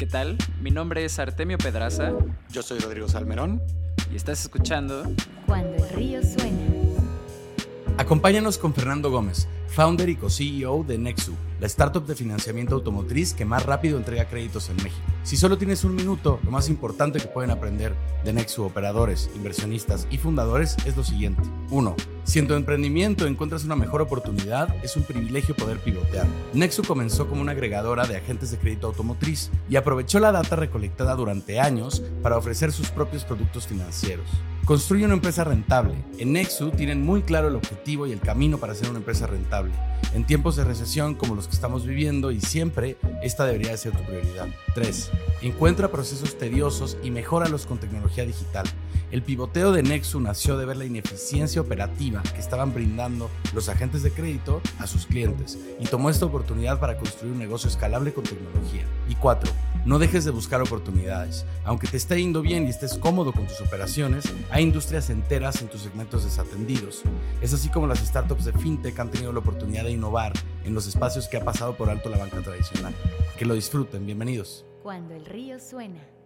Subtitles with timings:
[0.00, 0.38] ¿Qué tal?
[0.62, 2.14] Mi nombre es Artemio Pedraza.
[2.48, 3.60] Yo soy Rodrigo Salmerón.
[4.10, 5.02] Y estás escuchando
[5.44, 6.79] Cuando el río suena.
[8.00, 13.44] Acompáñanos con Fernando Gómez, founder y co-CEO de Nexu, la startup de financiamiento automotriz que
[13.44, 15.04] más rápido entrega créditos en México.
[15.22, 17.94] Si solo tienes un minuto, lo más importante que pueden aprender
[18.24, 21.42] de Nexu operadores, inversionistas y fundadores es lo siguiente.
[21.68, 21.94] 1.
[22.24, 26.26] Si en tu emprendimiento encuentras una mejor oportunidad, es un privilegio poder pivotear.
[26.54, 31.14] Nexu comenzó como una agregadora de agentes de crédito automotriz y aprovechó la data recolectada
[31.16, 34.26] durante años para ofrecer sus propios productos financieros.
[34.64, 35.94] Construye una empresa rentable.
[36.18, 39.72] En Nexu tienen muy claro el objetivo y el camino para ser una empresa rentable.
[40.14, 44.04] En tiempos de recesión como los que estamos viviendo y siempre, esta debería ser tu
[44.04, 44.48] prioridad.
[44.74, 45.10] 3.
[45.42, 48.66] Encuentra procesos tediosos y mejóralos con tecnología digital.
[49.10, 54.04] El pivoteo de Nexu nació de ver la ineficiencia operativa que estaban brindando los agentes
[54.04, 58.22] de crédito a sus clientes y tomó esta oportunidad para construir un negocio escalable con
[58.22, 58.84] tecnología.
[59.08, 59.50] Y 4.
[59.84, 61.44] No dejes de buscar oportunidades.
[61.64, 65.68] Aunque te esté yendo bien y estés cómodo con tus operaciones, hay industrias enteras en
[65.68, 67.02] tus segmentos desatendidos.
[67.40, 70.34] Es así como las startups de fintech han tenido la oportunidad de innovar
[70.64, 72.94] en los espacios que ha pasado por alto la banca tradicional.
[73.36, 74.64] Que lo disfruten, bienvenidos.
[74.84, 76.19] Cuando el río suena.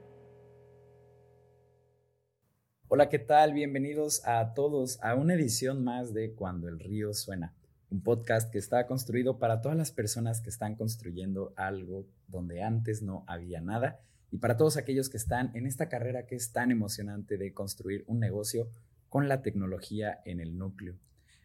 [2.96, 3.54] Hola, ¿qué tal?
[3.54, 7.52] Bienvenidos a todos a una edición más de Cuando el río suena,
[7.90, 13.02] un podcast que está construido para todas las personas que están construyendo algo donde antes
[13.02, 13.98] no había nada
[14.30, 18.04] y para todos aquellos que están en esta carrera que es tan emocionante de construir
[18.06, 18.70] un negocio
[19.08, 20.94] con la tecnología en el núcleo.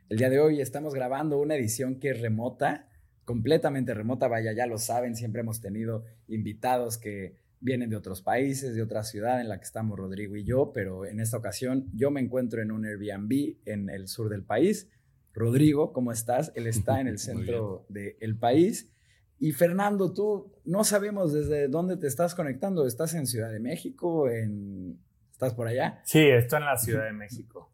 [0.08, 2.88] El día de hoy estamos grabando una edición que es remota,
[3.26, 8.76] completamente remota, vaya, ya lo saben, siempre hemos tenido invitados que vienen de otros países,
[8.76, 12.12] de otra ciudad en la que estamos Rodrigo y yo, pero en esta ocasión yo
[12.12, 14.90] me encuentro en un Airbnb en el sur del país.
[15.34, 16.52] Rodrigo, ¿cómo estás?
[16.56, 18.92] Él está en el centro del país.
[19.38, 22.86] Y Fernando, tú no sabemos desde dónde te estás conectando.
[22.86, 24.30] ¿Estás en Ciudad de México?
[24.30, 25.00] En...
[25.32, 26.02] ¿Estás por allá?
[26.04, 27.72] Sí, estoy en la Ciudad de México.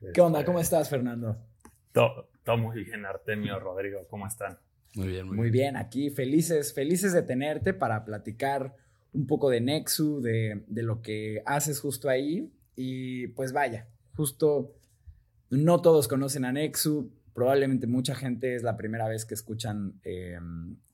[0.14, 0.44] ¿Qué onda?
[0.44, 1.36] ¿Cómo estás, Fernando?
[1.92, 4.58] Todo, todo muy bien, Artemio, Rodrigo, ¿cómo están?
[4.94, 8.74] Muy bien, muy, Muy bien, aquí felices, felices de tenerte para platicar
[9.12, 12.52] un poco de Nexu, de, de lo que haces justo ahí.
[12.76, 14.74] Y pues vaya, justo
[15.50, 20.38] no todos conocen a Nexu, probablemente mucha gente es la primera vez que escuchan eh,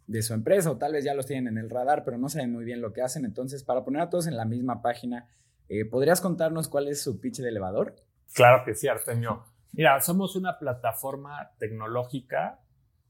[0.06, 2.52] de su empresa o tal vez ya los tienen en el radar, pero no saben
[2.52, 3.24] muy bien lo que hacen.
[3.24, 5.28] Entonces, para poner a todos en la misma página,
[5.68, 7.96] eh, ¿podrías contarnos cuál es su pitch de elevador?
[8.32, 9.44] Claro que sí, Artemio.
[9.72, 12.60] Mira, somos una plataforma tecnológica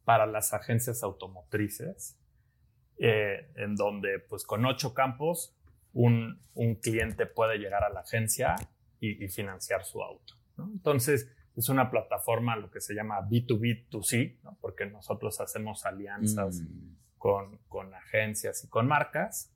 [0.04, 2.16] para las agencias automotrices,
[2.98, 5.54] eh, en donde pues con ocho campos
[5.92, 8.56] un, un, cliente puede llegar a la agencia
[9.00, 10.34] y, y financiar su auto.
[10.56, 10.70] ¿no?
[10.72, 14.58] Entonces, es una plataforma, lo que se llama B2B2C, ¿no?
[14.60, 16.96] porque nosotros hacemos alianzas mm.
[17.16, 19.50] con, con agencias y con marcas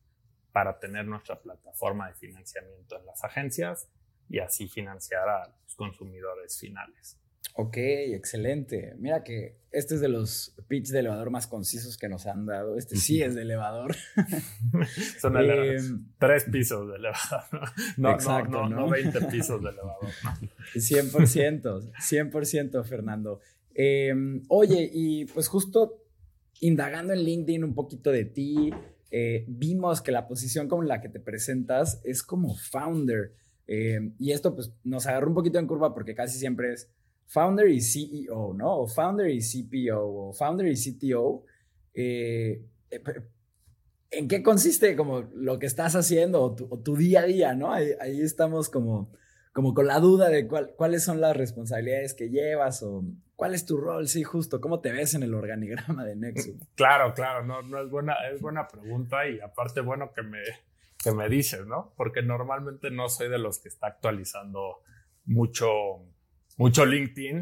[0.52, 3.88] para tener nuestra plataforma de financiamiento en las agencias
[4.28, 7.19] y así financiar a los consumidores finales.
[7.54, 8.94] Ok, excelente.
[8.98, 12.76] Mira que este es de los pitch de elevador más concisos que nos han dado.
[12.76, 13.94] Este sí es de elevador.
[15.20, 15.78] Son eh,
[16.18, 17.70] tres pisos de elevador.
[17.96, 20.08] No, Exacto, no, no, no 20 pisos de elevador.
[20.74, 23.40] 100%, 100% Fernando.
[23.74, 24.14] Eh,
[24.48, 26.04] oye, y pues justo
[26.60, 28.72] indagando en LinkedIn un poquito de ti,
[29.10, 33.32] eh, vimos que la posición como la que te presentas es como founder.
[33.66, 36.90] Eh, y esto pues nos agarró un poquito en curva porque casi siempre es
[37.30, 38.80] founder y CEO, ¿no?
[38.80, 41.44] O founder y CPO, o founder y CTO.
[41.94, 42.66] Eh,
[44.10, 47.72] ¿En qué consiste como lo que estás haciendo o tu, día a día, ¿no?
[47.72, 49.12] Ahí, estamos como,
[49.52, 53.04] como con la duda de cuál, cuáles son las responsabilidades que llevas o
[53.36, 56.56] cuál es tu rol, sí, justo, cómo te ves en el organigrama de Nexus.
[56.74, 60.42] Claro, claro, no, no es, buena, es buena pregunta y aparte bueno que me,
[60.98, 61.94] que me dices, ¿no?
[61.96, 64.80] Porque normalmente no soy de los que está actualizando
[65.26, 65.68] mucho
[66.60, 67.40] mucho LinkedIn.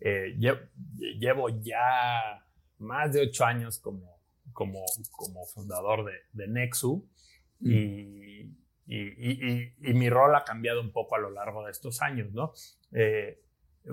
[0.00, 0.36] Eh,
[1.18, 2.44] llevo, ya
[2.78, 4.20] más de ocho años como,
[4.52, 7.08] como, como fundador de, de Nexu
[7.60, 7.70] mm.
[7.70, 8.40] y,
[8.86, 12.32] y, y, y, mi rol ha cambiado un poco a lo largo de estos años,
[12.32, 12.52] ¿no?
[12.92, 13.40] Eh,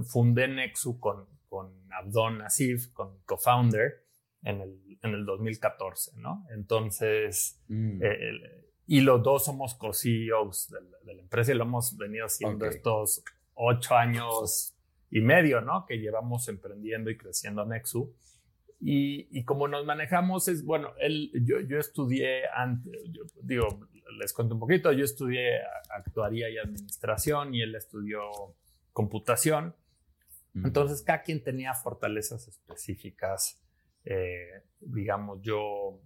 [0.03, 4.03] fundé Nexu con, con Abdon Asif, con co-founder,
[4.41, 6.45] en el, en el 2014, ¿no?
[6.49, 8.03] Entonces, mm.
[8.03, 12.65] eh, y los dos somos co-CEOs de, de, la empresa y lo hemos venido haciendo
[12.65, 12.77] okay.
[12.77, 13.23] estos
[13.55, 14.75] ocho años
[15.09, 15.85] y medio, ¿no?
[15.85, 18.13] Que llevamos emprendiendo y creciendo Nexu.
[18.79, 23.87] Y, y como nos manejamos es, bueno, él, yo, yo estudié, antes, yo, digo,
[24.19, 25.59] les cuento un poquito, yo estudié
[25.89, 28.21] actuaría y administración y él estudió
[28.91, 29.75] computación.
[30.55, 33.59] Entonces, cada quien tenía fortalezas específicas
[34.05, 36.01] Eh, digamos, yo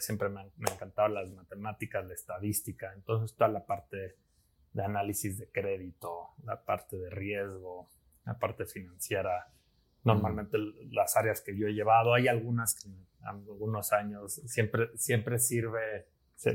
[0.00, 4.16] siempre me han, me encantado las matemáticas, la estadística, entonces toda la parte
[4.72, 7.88] de análisis de crédito, la parte de riesgo,
[8.24, 9.50] la parte financiera,
[10.04, 10.58] normalmente
[10.90, 16.06] las áreas que yo he llevado, hay algunas que en algunos años siempre, siempre sirve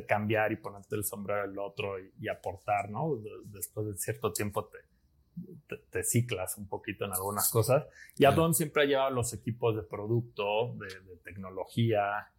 [0.08, 3.18] cambiar y ponerte el sombrero del otro y, aportar, ¿no?
[3.46, 7.86] Después de cierto tiempo te, te, ciclas un poquito en algunas cosas.
[8.18, 12.32] Y Adon siempre ha llevado los equipos de producto, de, tecnología,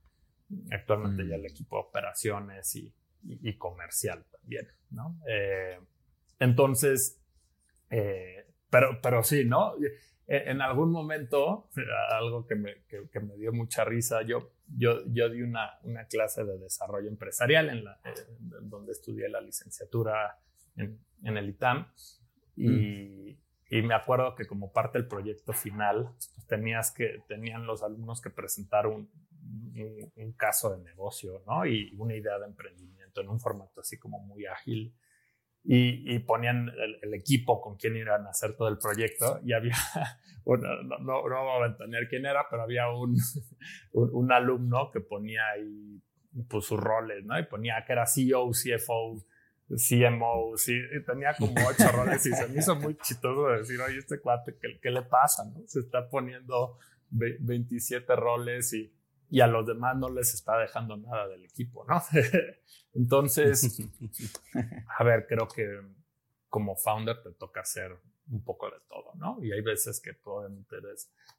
[0.71, 1.47] actualmente ya el mm.
[1.47, 2.95] equipo de operaciones y,
[3.27, 5.19] y, comercial también, ¿no?
[5.29, 5.79] Eh,
[6.39, 7.21] entonces,
[7.91, 9.75] eh, pero, pero sí, ¿no?
[10.27, 11.69] E, en algún momento,
[12.11, 16.45] algo que me, que, me dio mucha risa, yo, yo, yo di una, una clase
[16.45, 18.01] de desarrollo empresarial en la,
[18.63, 20.39] donde estudié la licenciatura
[20.77, 21.87] en, en el ITAM
[22.57, 23.37] y, mm.
[23.71, 28.23] y, me acuerdo que como parte del proyecto final, pues tenías que, tenían los alumnos
[28.23, 29.11] que presentar un,
[29.77, 31.67] un, un caso de negocio ¿no?
[31.67, 34.95] y una idea de emprendimiento en un formato así como muy ágil
[35.67, 36.71] y, ponían
[37.03, 39.75] el, equipo con quien iban a hacer todo el proyecto y había,
[40.47, 43.17] no, no, no, voy a tener quién era, pero había un,
[43.93, 46.03] un, alumno que ponía ahí
[46.49, 47.39] pues, sus roles, ¿no?
[47.39, 49.25] Y ponía que era CEO, CFO,
[49.69, 53.99] CMO, sí, y tenía como ocho roles y se me hizo muy chistoso decir, oye,
[53.99, 55.45] este cuate, ¿qué, qué le pasa?
[55.47, 55.63] ¿no?
[55.67, 56.77] Se está poniendo
[57.11, 58.93] 27 roles y,
[59.35, 62.01] y a los demás no les está dejando nada del equipo, ¿no?
[62.95, 63.83] Entonces,
[64.97, 65.81] a ver, creo que
[66.49, 67.99] como founder te toca hacer
[68.31, 69.43] un poco de todo, ¿no?
[69.43, 70.77] Y hay veces que obviamente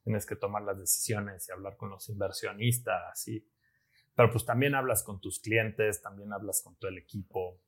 [0.03, 3.47] tienes que tomar las decisiones y hablar con los inversionistas, y,
[4.13, 7.61] pero pues también hablas con tus clientes, también hablas con todo el equipo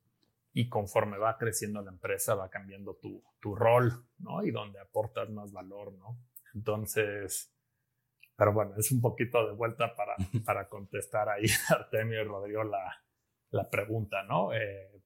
[0.52, 4.44] y conforme va creciendo la empresa va cambiando tu, tu rol, ¿no?
[4.44, 6.18] Y donde aportas más valor, ¿no?
[6.52, 7.50] Entonces,
[8.38, 10.14] pero bueno, es un poquito de vuelta para,
[10.44, 13.04] para contestar ahí Artemio y Rodrigo la,
[13.50, 14.54] la pregunta, ¿no?
[14.54, 15.02] Eh,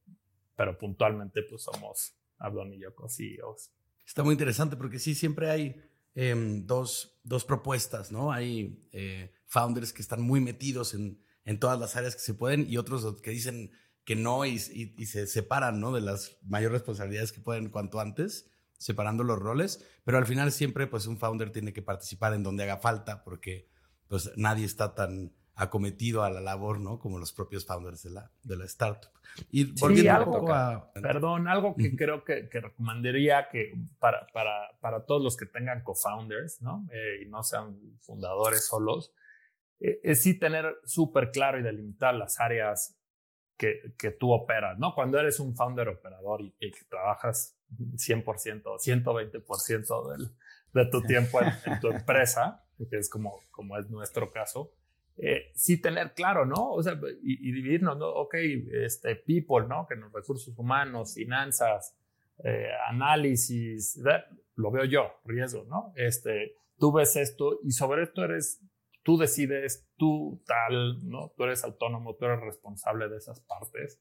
[0.54, 3.72] pero puntualmente pues somos Abdon y yo CEOs.
[4.06, 5.82] Está muy interesante porque sí, siempre hay
[6.14, 8.32] em, dos, dos, propuestas, ¿no?
[8.32, 12.66] Hay eh, founders que están muy metidos en, en, todas las áreas que se pueden
[12.68, 13.70] y otros que dicen
[14.04, 14.56] que no y,
[14.98, 15.92] y, se separan, ¿no?
[15.92, 18.51] De las mayores responsabilidades que pueden cuanto antes
[18.82, 22.64] separando los roles, pero al final siempre pues un founder tiene que participar en donde
[22.64, 23.68] haga falta porque
[24.08, 26.98] pues nadie está tan acometido a la labor, ¿no?
[26.98, 29.10] Como los propios founders de la, de la startup.
[29.50, 30.92] Y volviendo algo, a...
[30.94, 35.82] Perdón, algo que creo que, que, recomendaría que para, para, para todos los que tengan
[35.82, 36.86] co-founders, ¿no?
[36.92, 39.14] Eh, y no sean fundadores solos,
[39.78, 42.98] eh, es sí tener súper claro y delimitar las áreas
[43.96, 44.94] que, tú operas, ¿no?
[44.94, 48.24] Cuando eres un founder operador y, que trabajas 100%,
[48.62, 50.28] 120% del,
[50.72, 54.72] de tu tiempo en, tu empresa, que es como, como es nuestro caso,
[55.16, 56.72] eh, sí tener claro, ¿no?
[56.72, 58.08] O sea, y, dividirnos, ¿no?
[58.08, 58.34] Ok,
[58.72, 59.86] este, people, ¿no?
[59.86, 61.96] Que los recursos humanos, finanzas,
[62.42, 64.00] eh, análisis,
[64.56, 65.92] lo veo yo, riesgo, ¿no?
[65.96, 68.60] Este, tú ves esto y sobre esto eres,
[69.02, 71.32] tú decides, tú tal, ¿no?
[71.36, 74.00] Tú eres autónomo, tú eres responsable de esas partes.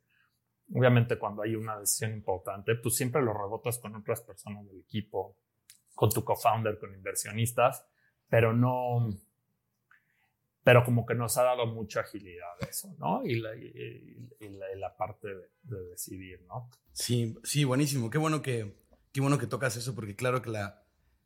[0.74, 5.38] Obviamente cuando hay una decisión importante, pues siempre lo rebotas con otras personas del equipo,
[5.94, 7.86] con tu co-founder, con inversionistas,
[8.30, 9.10] pero no,
[10.64, 13.26] pero como que nos ha dado mucha agilidad eso, ¿no?
[13.26, 15.28] Y la, y, la, parte
[15.64, 16.70] de, decidir, ¿no?
[16.92, 18.10] Sí, sí, buenísimo.
[18.10, 18.76] Qué bueno que,
[19.12, 20.84] qué bueno que tocas eso, porque claro que, la,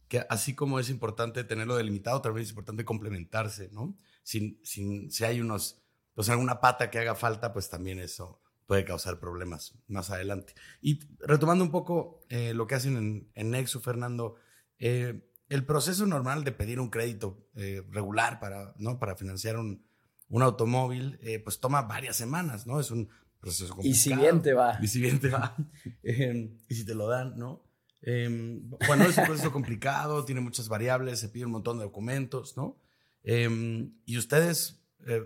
[0.08, 3.98] que así como es importante tenerlo delimitado, también es importante complementarse, ¿no?
[4.24, 5.82] Sin, sin, si hay unos,
[6.14, 10.54] pues alguna pata que haga falta, pues también eso puede causar problemas más adelante.
[10.82, 14.36] Y retomando un poco eh, lo que hacen en, en Nexo, Fernando,
[14.80, 19.00] eh, el proceso normal de pedir un crédito eh, regular para, ¿no?
[19.00, 19.86] para financiar un,
[20.28, 22.80] un automóvil, pues toma varias semanas, ¿no?
[22.80, 23.10] Es un
[23.40, 23.92] proceso complicado.
[23.92, 24.80] Y si bien te va.
[24.82, 25.56] Y si bien te va.
[26.04, 27.65] Em, y si te lo dan, ¿no?
[28.08, 32.56] Em, bueno, es un proceso complicado, tiene muchas variables, se pide un montón de documentos,
[32.56, 32.78] ¿no?
[33.24, 34.82] Em, y ustedes,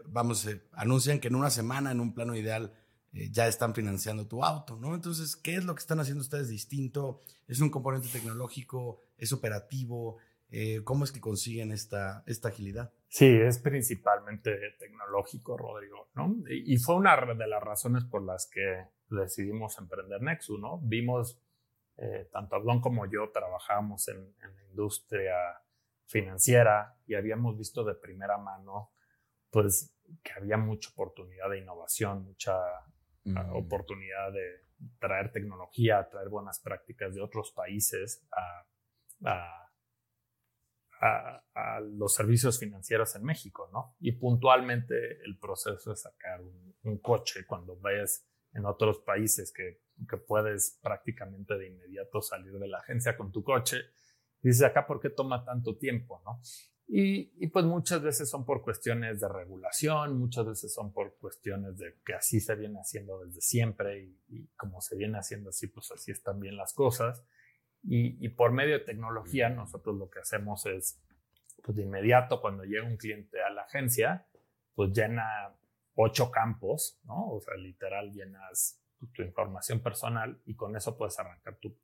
[0.08, 2.74] vamos, anuncian que en una semana, en un plano ideal,
[3.12, 4.94] eh, ya están financiando tu auto, ¿no?
[4.94, 7.22] Entonces, ¿qué es lo que están haciendo ustedes distinto?
[7.48, 9.02] ¿Es un componente tecnológico?
[9.18, 10.18] ¿Es operativo?
[10.52, 12.94] Eh, ¿Cómo es que consiguen esta, esta agilidad?
[13.08, 16.36] Sí, es principalmente tecnológico, Rodrigo, ¿no?
[16.48, 20.80] Y, fue una de las razones por las que decidimos emprender Nexu, ¿no?
[20.80, 21.40] Vimos,
[22.02, 25.36] eh, tanto Abdón como yo trabajamos en, en la industria
[26.06, 28.94] financiera y habíamos visto de primera mano,
[29.50, 32.58] pues, que había mucha oportunidad de innovación, mucha
[33.54, 34.66] oportunidad de
[34.98, 38.66] traer tecnología, traer buenas prácticas de otros países a,
[41.02, 43.96] a, a, los servicios financieros en México, ¿no?
[44.00, 49.82] Y puntualmente el proceso es sacar un, un coche cuando vayas en otros países que,
[50.08, 53.78] que, puedes prácticamente de inmediato salir de la agencia con tu coche.
[54.42, 56.42] Dices, acá, ¿por qué toma tanto tiempo, no?
[56.88, 61.78] Y, y, pues muchas veces son por cuestiones de regulación, muchas veces son por cuestiones
[61.78, 65.68] de que así se viene haciendo desde siempre y, y como se viene haciendo así,
[65.68, 67.24] pues así están bien las cosas.
[67.84, 71.00] Y, y, por medio de tecnología, nosotros lo que hacemos es,
[71.64, 74.26] pues de inmediato, cuando llega un cliente a la agencia,
[74.74, 75.56] pues llena
[75.94, 77.30] ocho campos, ¿no?
[77.34, 78.79] O sea, literal llenas
[79.14, 81.78] tu, información personal y con eso puedes arrancar tu,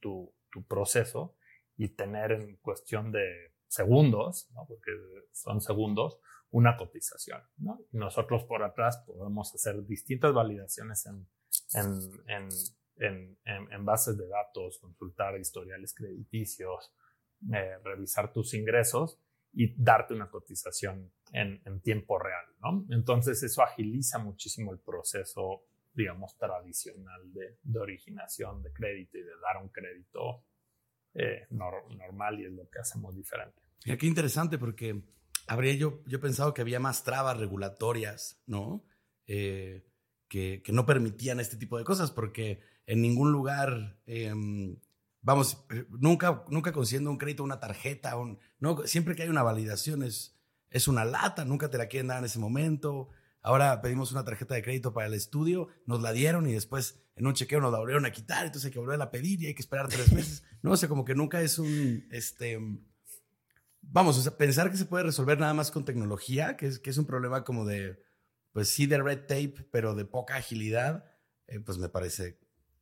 [0.00, 1.36] tu, tu, proceso
[1.76, 4.66] y tener en cuestión de segundos, ¿no?
[4.66, 4.90] Porque
[5.32, 6.18] son segundos,
[6.50, 7.80] una cotización, ¿no?
[7.92, 11.26] Nosotros por atrás podemos hacer distintas validaciones en,
[11.74, 12.48] en, en
[13.00, 16.92] en, bases de datos, consultar historiales crediticios,
[17.52, 19.18] eh, revisar tus ingresos
[19.52, 22.86] y darte una cotización en, tiempo real, ¿no?
[22.90, 25.62] Entonces eso agiliza muchísimo el proceso,
[25.98, 30.44] digamos, tradicional de, de originación de crédito y de dar un crédito
[31.12, 33.60] eh, nor, normal y es lo que hacemos diferente.
[33.84, 35.02] Mira, qué interesante porque
[35.48, 38.84] habría yo, yo pensado que había más trabas regulatorias, ¿no?
[39.26, 39.84] Eh,
[40.28, 44.32] que, que, no permitían este tipo de cosas porque en ningún lugar, eh,
[45.20, 48.14] vamos, nunca, nunca consiguiendo un crédito, una tarjeta,
[48.60, 50.38] no, siempre que hay una validación es,
[50.70, 53.08] es una lata, nunca te la quieren dar en ese momento.
[53.48, 57.26] Ahora pedimos una tarjeta de crédito para el estudio, nos la dieron y después en
[57.26, 59.54] un chequeo nos la volvieron a quitar, entonces hay que volver a pedir y hay
[59.54, 60.44] que esperar tres meses.
[60.62, 62.58] No, o sea, como que nunca es un, este,
[63.80, 66.90] vamos, o sea, pensar que se puede resolver nada más con tecnología, que es, que
[66.90, 68.02] es un problema como de,
[68.52, 71.06] pues sí, de red tape, pero de poca agilidad,
[71.46, 72.38] eh, pues me parece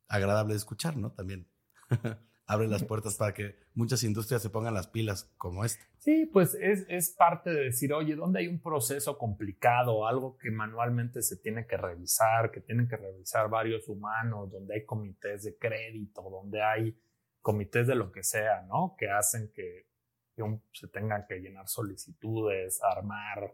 [0.09, 1.13] agradable de escuchar, ¿no?
[1.13, 1.47] También
[2.47, 5.85] abre las puertas para que muchas industrias se pongan las pilas como esta.
[5.99, 10.49] Sí, pues es, es parte de decir, oye, ¿dónde hay un proceso complicado, algo que
[10.49, 15.57] manualmente se tiene que revisar, que tienen que revisar varios humanos, donde hay comités de
[15.57, 16.97] crédito, donde hay
[17.41, 18.95] comités de lo que sea, ¿no?
[18.97, 19.89] Que hacen que,
[20.33, 23.53] que un, se tengan que llenar solicitudes, armar,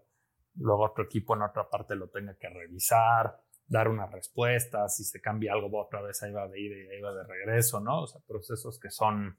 [0.55, 5.22] luego otro equipo en otra parte lo tenga que revisar, dar una respuesta, si se
[5.22, 8.03] cambia algo otra vez ahí va de ida y ahí va de regreso, ¿no?
[8.03, 9.38] O sea, procesos que son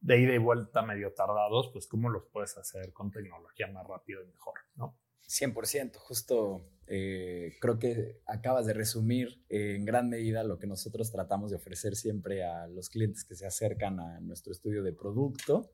[0.00, 4.22] de ida y vuelta medio tardados, pues cómo los puedes hacer con tecnología más rápido
[4.22, 4.96] y mejor, ¿no?
[5.28, 11.50] 100%, justo eh, creo que acabas de resumir en gran medida lo que nosotros tratamos
[11.50, 15.72] de ofrecer siempre a los clientes que se acercan a nuestro estudio de producto.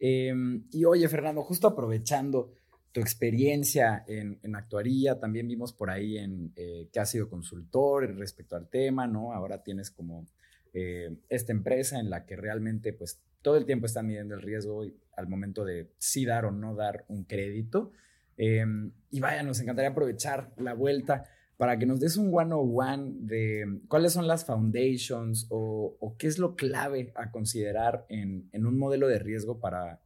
[0.00, 0.32] Eh,
[0.70, 2.54] y oye, Fernando, justo aprovechando
[2.92, 8.16] tu experiencia en, en, actuaría, también vimos por ahí en eh, que has sido consultor
[8.16, 9.32] respecto al tema, ¿no?
[9.32, 10.26] Ahora tienes como
[10.72, 14.84] eh, esta empresa en la que realmente pues todo el tiempo están midiendo el riesgo
[15.16, 17.92] al momento de sí dar o no dar un crédito.
[18.36, 18.64] Eh,
[19.10, 21.24] y vaya, nos encantaría aprovechar la vuelta
[21.56, 26.38] para que nos des un one-on-one de cuáles son las foundations o, o, qué es
[26.38, 30.00] lo clave a considerar en, en un modelo de riesgo para,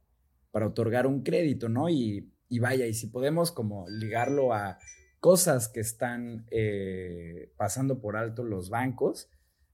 [0.49, 1.89] para otorgar un crédito, ¿no?
[1.89, 4.79] Y y vaya, y si podemos como ligarlo a
[5.19, 9.29] cosas que están eh, pasando por alto los bancos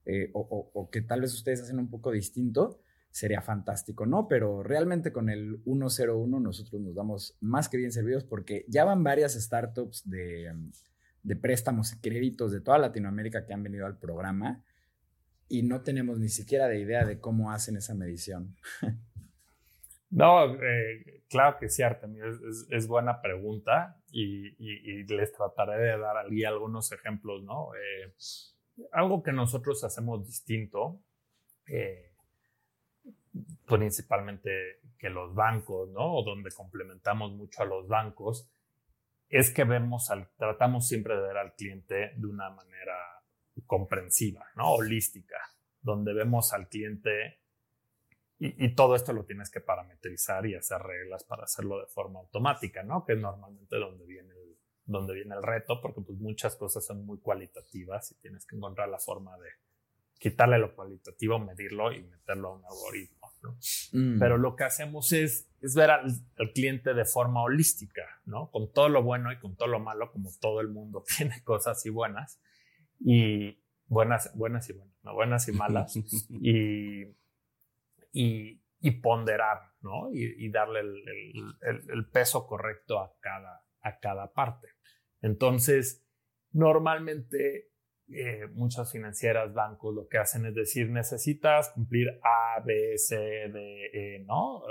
[0.06, 4.28] eh, o, o, o, que tal vez ustedes hacen un poco distinto, sería fantástico, ¿no?
[4.28, 9.04] Pero realmente con el 101 nosotros nos damos más que bien servidos porque ya van
[9.04, 10.54] varias startups de,
[11.24, 14.64] de préstamos y créditos de toda Latinoamérica que han venido al programa
[15.48, 18.56] y no tenemos ni siquiera de idea de cómo hacen esa medición.
[20.12, 25.98] No, eh, claro que sí, Artemio, es, es, es buena pregunta y, les trataré de
[25.98, 27.72] dar aquí algunos ejemplos, ¿no?
[27.76, 28.14] Eh,
[28.92, 31.02] algo que nosotros hacemos distinto,
[31.68, 32.14] eh,
[33.68, 36.16] principalmente que los bancos, ¿no?
[36.16, 38.50] O donde complementamos mucho a los bancos,
[39.30, 42.98] es que vemos al, tratamos siempre de ver al cliente de una manera
[43.68, 44.74] comprensiva, ¿no?
[44.74, 45.38] Holística,
[45.82, 47.42] donde vemos al cliente
[48.40, 52.20] y, y, todo esto lo tienes que parametrizar y hacer reglas para hacerlo de forma
[52.20, 53.06] automática, ¿no?
[53.06, 57.06] Que es normalmente donde viene el, donde viene el reto, porque pues muchas cosas son
[57.06, 59.50] muy cualitativas y tienes que encontrar la forma de
[60.20, 63.58] quitarle lo cualitativo, medirlo y meterlo a un algoritmo, ¿no?
[63.94, 64.20] Mm.
[64.20, 68.52] Pero lo que hacemos es, es ver al, al, cliente de forma holística, ¿no?
[68.52, 71.86] Con todo lo bueno y con todo lo malo, como todo el mundo tiene cosas
[71.86, 72.42] y buenas,
[73.00, 75.14] y buenas, buenas y buenas, ¿no?
[75.14, 75.96] Buenas y malas,
[76.30, 77.06] y
[78.12, 78.62] y,
[79.02, 80.10] ponderar, ¿no?
[80.12, 84.68] Y, darle el, peso correcto a cada, a cada parte.
[85.22, 86.06] Entonces,
[86.52, 87.70] normalmente
[88.12, 93.86] eh, muchas financieras, bancos, lo que hacen es decir, necesitas cumplir A, B, C, D,
[93.94, 94.64] E, ¿no?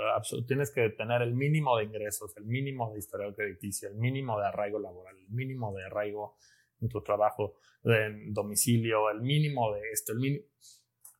[0.45, 4.47] tienes que tener el mínimo de ingresos, el mínimo de historial crediticio, el mínimo de
[4.47, 6.35] arraigo laboral, el mínimo de arraigo
[6.81, 10.45] en tu trabajo, en domicilio, el mínimo de esto, el mínimo.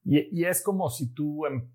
[0.03, 1.71] Y, es como si tú en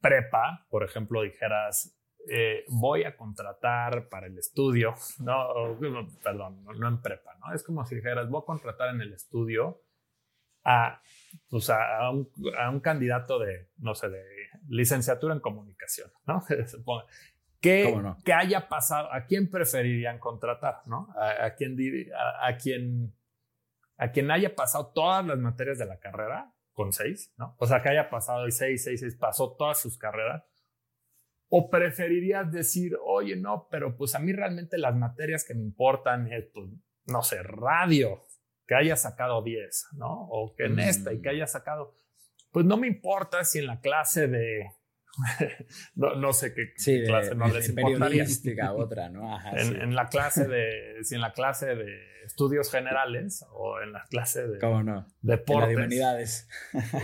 [0.00, 1.96] prepa, por ejemplo, dijeras,
[2.28, 5.78] eh, voy a contratar para el estudio, no,
[6.22, 7.54] perdón, no, en prepa, ¿no?
[7.54, 9.80] Es como si dijeras, voy a contratar en el estudio
[10.64, 11.00] a,
[11.48, 14.24] pues a, un, a un, candidato de, no sé, de
[14.68, 16.44] licenciatura en comunicación, ¿no?
[17.60, 18.18] ¿Qué, no?
[18.24, 21.08] que haya pasado, ¿a quién preferirían contratar, no?
[21.16, 21.76] A, a quien,
[22.12, 23.14] a, a, quien,
[23.98, 27.56] a quien haya pasado todas las materias de la carrera con seis, ¿no?
[27.58, 30.44] O sea, que haya pasado y seis, seis, seis, pasó todas sus carreras
[31.48, 36.32] ¿O preferirías decir, oye, no, pero pues a mí realmente las materias que me importan
[36.32, 36.68] es, pues,
[37.06, 38.26] no sé, radio,
[38.66, 40.26] que haya sacado 10, ¿no?
[40.28, 41.32] O que en esta y que mm.
[41.32, 41.94] haya sacado,
[42.50, 44.72] pues no me importa si en la clase de,
[45.94, 46.72] no, sé qué
[47.04, 49.38] clase no les periodística, otra, ¿no?
[49.56, 54.46] en, la clase de, si en la clase de estudios generales o en la clase
[54.46, 55.06] de ¿Cómo no?
[55.22, 56.48] deportes, de humanidades,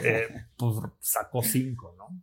[0.04, 2.22] eh, pues sacó 5, ¿no?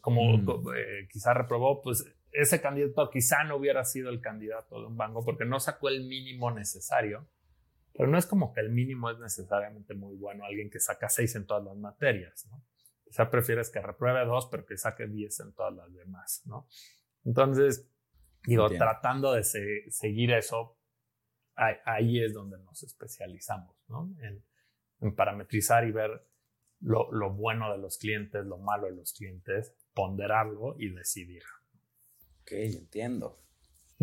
[0.00, 0.74] como mm.
[0.76, 5.24] eh, quizá reprobó, pues ese candidato quizá no hubiera sido el candidato de un banco
[5.24, 7.26] porque no sacó el mínimo necesario.
[7.94, 11.34] Pero no es como que el mínimo es necesariamente muy bueno, alguien que saca seis
[11.36, 12.62] en todas las materias, ¿no?
[13.12, 16.66] Quizá prefieres que repruebe dos, pero que saque diez en todas las demás, ¿no?
[17.26, 17.86] Entonces,
[18.42, 20.78] digo, tratando de seguir eso,
[21.54, 24.14] ahí, es donde nos especializamos, ¿no?
[24.22, 24.42] En,
[25.02, 26.26] en parametrizar y ver
[26.80, 31.42] lo, bueno de los clientes, lo malo de los clientes, ponderarlo y decidir.
[32.40, 33.42] Ok, entiendo.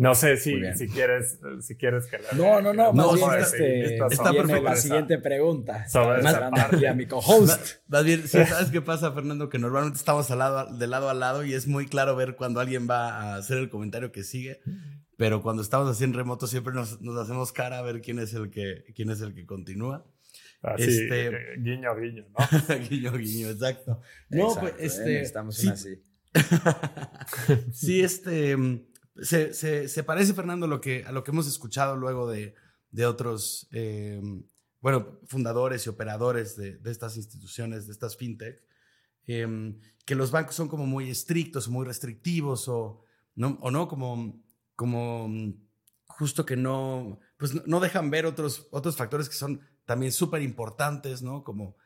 [0.00, 4.32] No sé si, si quieres, si quieres que No, no, no, más bien este, está
[4.32, 5.86] viene la siguiente pregunta.
[5.88, 7.76] Sobre aquí a mi co-host.
[7.88, 9.50] Más bien, ¿sabes qué pasa, Fernando?
[9.50, 12.60] Que normalmente estamos al lado, de lado a lado y es muy claro ver cuando
[12.60, 14.60] alguien va a hacer el comentario que sigue.
[15.18, 18.32] Pero cuando estamos así en remoto siempre nos, nos hacemos cara a ver quién es
[18.32, 20.06] el que, quién es el que continúa.
[20.62, 22.78] Así, este, eh, guiño, guiño, ¿no?
[22.88, 24.00] guiño, guiño, exacto.
[24.30, 25.20] No, pues este.
[25.20, 26.02] Estamos sí, así.
[27.72, 28.56] sí, este.
[29.16, 29.52] Se,
[29.88, 32.54] se, parece, Fernando, a lo que, hemos escuchado luego de,
[32.90, 34.20] de otros, eh,
[34.80, 38.62] bueno, fundadores y operadores de, de, estas instituciones, de estas fintech,
[39.26, 44.42] eh, que los bancos son como muy estrictos, muy restrictivos o no, o no como,
[44.74, 45.28] como
[46.06, 51.22] justo que no, pues no dejan ver otros, otros factores que son también súper importantes,
[51.22, 51.44] ¿no?
[51.44, 51.76] Como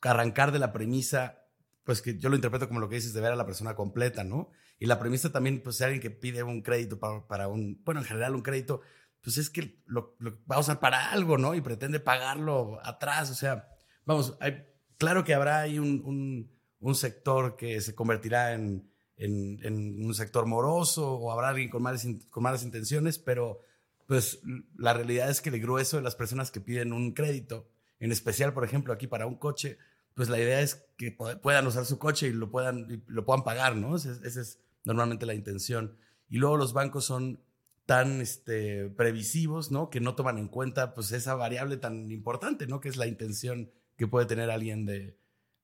[0.00, 1.44] arrancar de la premisa,
[1.84, 4.24] pues que yo lo interpreto como lo que dices, de ver a la persona completa,
[4.24, 4.50] ¿no?
[4.82, 8.04] Y la premisa también, pues si alguien que pide un crédito para, un, bueno, en
[8.04, 8.80] general un crédito,
[9.20, 10.16] pues es que lo,
[10.50, 11.54] va a usar para algo, ¿no?
[11.54, 13.68] Y pretende pagarlo atrás, o sea,
[14.06, 14.66] vamos, hay,
[14.98, 21.12] claro que habrá ahí un, un, sector que se convertirá en, en, un sector moroso
[21.12, 23.60] o habrá alguien con malas, con malas intenciones, pero
[24.08, 24.40] pues
[24.76, 27.68] la realidad es que el grueso de las personas que piden un crédito,
[28.00, 29.78] en especial, por ejemplo, aquí para un coche,
[30.14, 33.76] pues la idea es que puedan usar su coche y lo puedan, lo puedan pagar,
[33.76, 33.94] ¿no?
[33.94, 35.96] Esa es normalmente la intención.
[36.28, 37.40] Y luego los bancos son
[37.86, 39.90] tan este, previsivos, ¿no?
[39.90, 42.80] Que no toman en cuenta, pues, esa variable tan importante, ¿no?
[42.80, 45.16] Que es la intención que puede tener alguien de,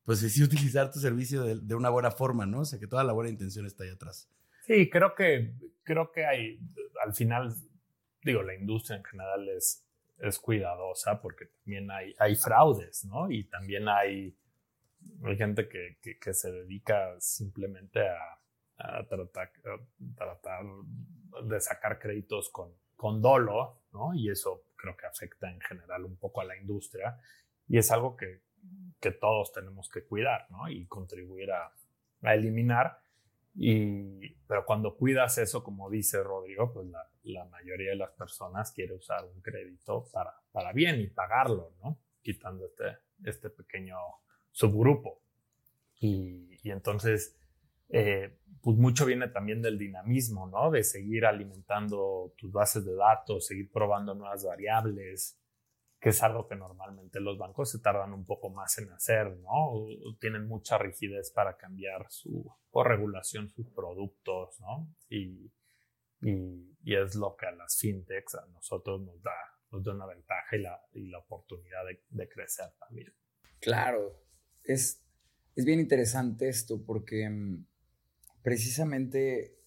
[0.05, 2.61] pues, sí utilizar tu servicio de, una buena forma, ¿no?
[2.61, 4.29] O sea, que toda la buena intención está ahí atrás.
[4.67, 5.55] Sí, creo que,
[5.85, 6.61] creo que hay,
[7.05, 7.55] al final
[8.23, 9.85] digo, la industria en general es,
[10.19, 13.31] es cuidadosa porque también hay, hay fraudes, ¿no?
[13.31, 14.37] Y también hay,
[15.37, 18.38] gente que, que, se dedica simplemente a,
[18.79, 19.53] a, tratar,
[20.17, 20.65] tratar,
[21.45, 24.15] de sacar créditos con, con dolo, ¿no?
[24.15, 27.19] Y eso creo que afecta en general un poco a la industria
[27.67, 28.43] y es algo que,
[29.01, 30.69] que todos tenemos que cuidar, ¿no?
[30.69, 31.73] Y contribuir a,
[32.23, 33.01] a eliminar.
[33.55, 38.73] Y, pero cuando cuidas eso, como dice Rodrigo, pues la, la mayoría de las personas
[38.73, 41.99] quiere usar un crédito para, para bien y pagarlo, ¿no?
[42.23, 43.97] Quitando este, este pequeño
[44.53, 45.21] subgrupo.
[46.01, 47.38] Y, y entonces,
[47.89, 50.71] eh, pues mucho viene también del dinamismo, ¿no?
[50.71, 55.39] De seguir alimentando tus bases de datos, seguir probando nuevas variables,
[56.01, 59.87] que es algo que normalmente los bancos se tardan un poco más en hacer, ¿no?
[60.21, 64.89] tienen mucha rigidez para cambiar su, regulación sus productos, ¿no?
[65.09, 65.51] Y,
[66.21, 69.35] y, y, es lo que a las fintechs, a nosotros nos da,
[69.73, 73.13] nos da una ventaja y la, y la oportunidad de, de, crecer también.
[73.61, 74.23] Claro,
[74.63, 75.05] es,
[75.57, 77.67] es bien interesante esto porque mm,
[78.43, 79.59] precisamente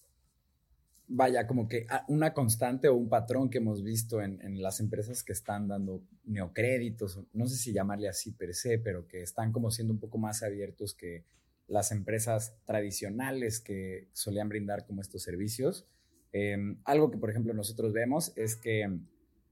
[1.14, 5.34] vaya, como que una constante o un patrón que hemos visto en, las empresas que
[5.34, 9.94] están dando neocréditos, no sé si llamarle así per se, pero que están como siendo
[9.94, 11.26] un poco más abiertos que
[11.68, 15.86] las empresas tradicionales que solían brindar como estos servicios.
[16.32, 18.90] Em, algo que, por ejemplo, nosotros vemos es que,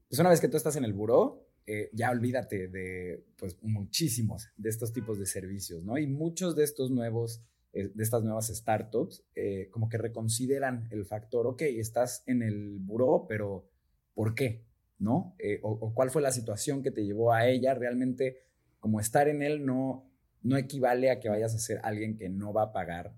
[0.08, 4.48] pues una vez que tú estás en el buró, eh, ya olvídate de, pues, muchísimos
[4.56, 5.98] de estos tipos de servicios, ¿no?
[5.98, 11.46] Y muchos de estos nuevos de estas nuevas startups, eh, como que reconsideran el factor,
[11.46, 13.68] ok, estás en el buró, pero
[14.14, 14.64] ¿por qué?
[14.98, 15.34] ¿No?
[15.38, 17.74] Eh, o, cuál fue la situación que te llevó a ella.
[17.74, 18.38] Realmente,
[18.80, 20.10] como estar en él no,
[20.42, 23.14] no equivale a que vayas a ser alguien que no va a pagar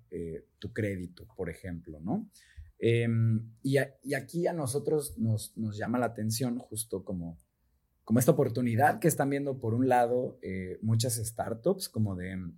[0.59, 2.29] tu crédito, por ejemplo, ¿no?
[2.79, 7.38] Em, y, aquí a nosotros nos, nos, llama la atención justo como,
[8.05, 10.38] como esta oportunidad que están viendo, por un lado,
[10.83, 12.53] muchas startups como de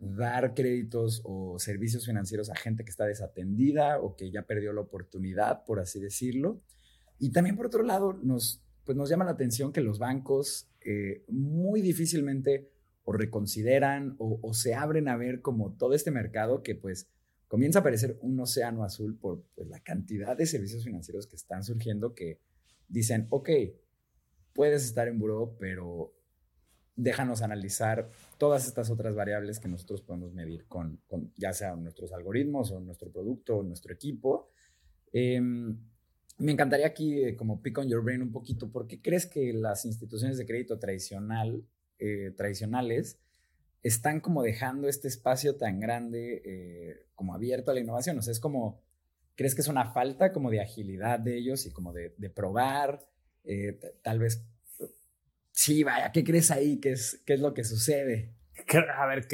[0.00, 4.80] dar créditos o servicios financieros a gente que está desatendida o que ya perdió la
[4.80, 6.62] oportunidad, por así decirlo.
[7.18, 11.24] Y también por otro lado, nos, pues nos llama la atención que los bancos eh,
[11.28, 12.70] muy difícilmente
[13.04, 17.08] o reconsideran o, se abren a ver como todo este mercado que pues
[17.48, 21.62] comienza a parecer un océano azul por pues, la cantidad de servicios financieros que están
[21.62, 22.40] surgiendo que
[22.88, 23.50] dicen, ok,
[24.54, 26.14] puedes estar en buró, pero
[27.02, 28.08] déjanos analizar
[28.38, 31.00] todas estas otras variables que nosotros podemos medir con,
[31.36, 34.50] ya sea nuestros algoritmos o nuestro producto o nuestro equipo.
[35.12, 35.78] Em,
[36.38, 39.52] me encantaría aquí eh, como pick on your brain un poquito, ¿por qué crees que
[39.52, 41.64] las instituciones de crédito tradicional,
[41.98, 43.18] eh, tradicionales
[43.82, 48.18] están como dejando este espacio tan grande eh, como abierto a la innovación?
[48.18, 48.82] O sea, es como,
[49.36, 53.06] ¿crees que es una falta como de agilidad de ellos y como de, de probar?
[54.02, 54.44] tal vez
[55.52, 56.80] Sí, vaya, ¿qué crees ahí?
[56.80, 58.34] ¿Qué es, qué es lo que sucede?
[58.96, 59.26] A ver,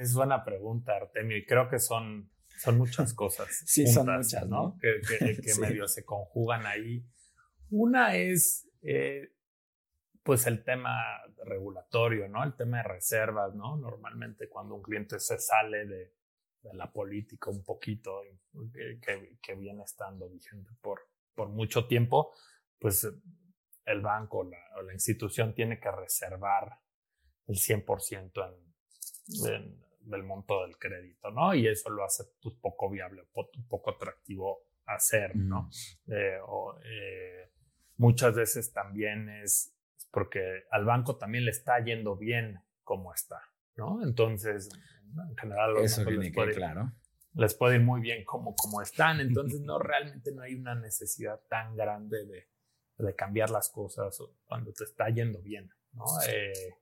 [0.00, 3.48] es buena pregunta, Artemio, y creo que son, son muchas cosas.
[3.66, 4.76] sí, son muchas, ¿no?
[4.80, 5.00] Que,
[5.40, 7.04] que, medio se conjugan ahí.
[7.70, 9.32] Una es, eh,
[10.22, 10.96] pues, el tema
[11.44, 12.42] regulatorio, ¿no?
[12.42, 13.76] El tema de reservas, ¿no?
[13.76, 16.12] Normalmente cuando un cliente se sale de,
[16.62, 18.22] de la política un poquito,
[18.72, 21.00] que, que, viene estando vigente por,
[21.34, 22.32] por mucho tiempo,
[22.78, 23.08] pues
[23.84, 26.78] el banco o la, institución tiene que reservar
[27.46, 28.56] el 100%
[29.46, 31.54] en, del monto del crédito, ¿no?
[31.54, 33.24] Y eso lo hace pues, poco viable,
[33.68, 35.70] poco atractivo hacer, ¿no?
[36.08, 37.50] Eh, o, eh,
[37.96, 39.74] muchas veces también es,
[40.10, 43.40] porque al banco también le está yendo bien como está,
[43.76, 44.02] ¿no?
[44.02, 44.68] Entonces,
[45.28, 46.92] en general, eso les, puede, claro.
[47.34, 51.40] les puede ir muy bien como, como están, entonces no realmente no hay una necesidad
[51.48, 52.48] tan grande de,
[53.02, 56.04] de cambiar las cosas cuando te está yendo bien, ¿no?
[56.28, 56.74] Eh,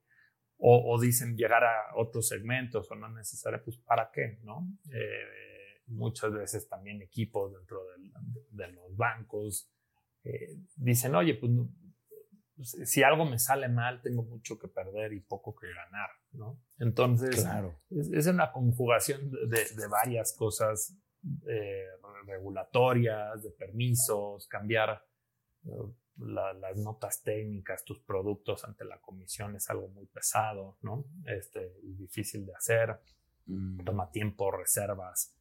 [0.60, 4.68] o, dicen llegar a otros segmentos o no necesariamente, pues ¿para qué, no?
[4.92, 7.80] Eh, muchas veces también equipos dentro
[8.50, 9.72] de los bancos
[10.24, 11.52] eh, dicen, oye, pues,
[12.56, 16.60] pues si algo me sale mal, tengo mucho que perder y poco que ganar, ¿no?
[16.78, 17.46] Entonces,
[17.90, 20.98] es, una conjugación de, de varias cosas
[22.26, 25.02] regulatorias, de permisos, cambiar
[26.18, 31.04] las notas técnicas, tus productos ante la comisión es algo muy pesado, ¿no?
[31.26, 32.98] Este, difícil de hacer,
[33.46, 33.84] mm.
[33.84, 35.34] toma tiempo, reservas.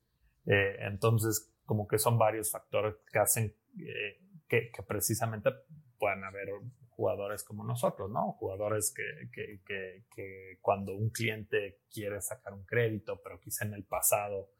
[0.45, 5.49] Eh, entonces, como que son varios factores que hacen eh, que, precisamente
[5.97, 6.49] puedan haber
[6.89, 8.33] jugadores como nosotros, ¿no?
[8.33, 13.73] Jugadores que, que, que, que, cuando un cliente quiere sacar un crédito, pero quizá en
[13.73, 14.51] el pasado,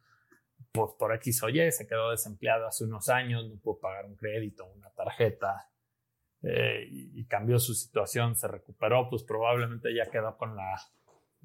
[0.71, 4.15] pues por X o Y, se quedó desempleado hace unos años, no pudo pagar un
[4.15, 5.69] crédito, una tarjeta,
[6.43, 10.79] eh, y, cambió su situación, se recuperó, pues probablemente ya quedó con la,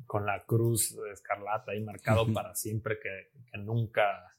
[0.06, 4.36] con la cruz escarlata ahí marcado para siempre que, que nunca,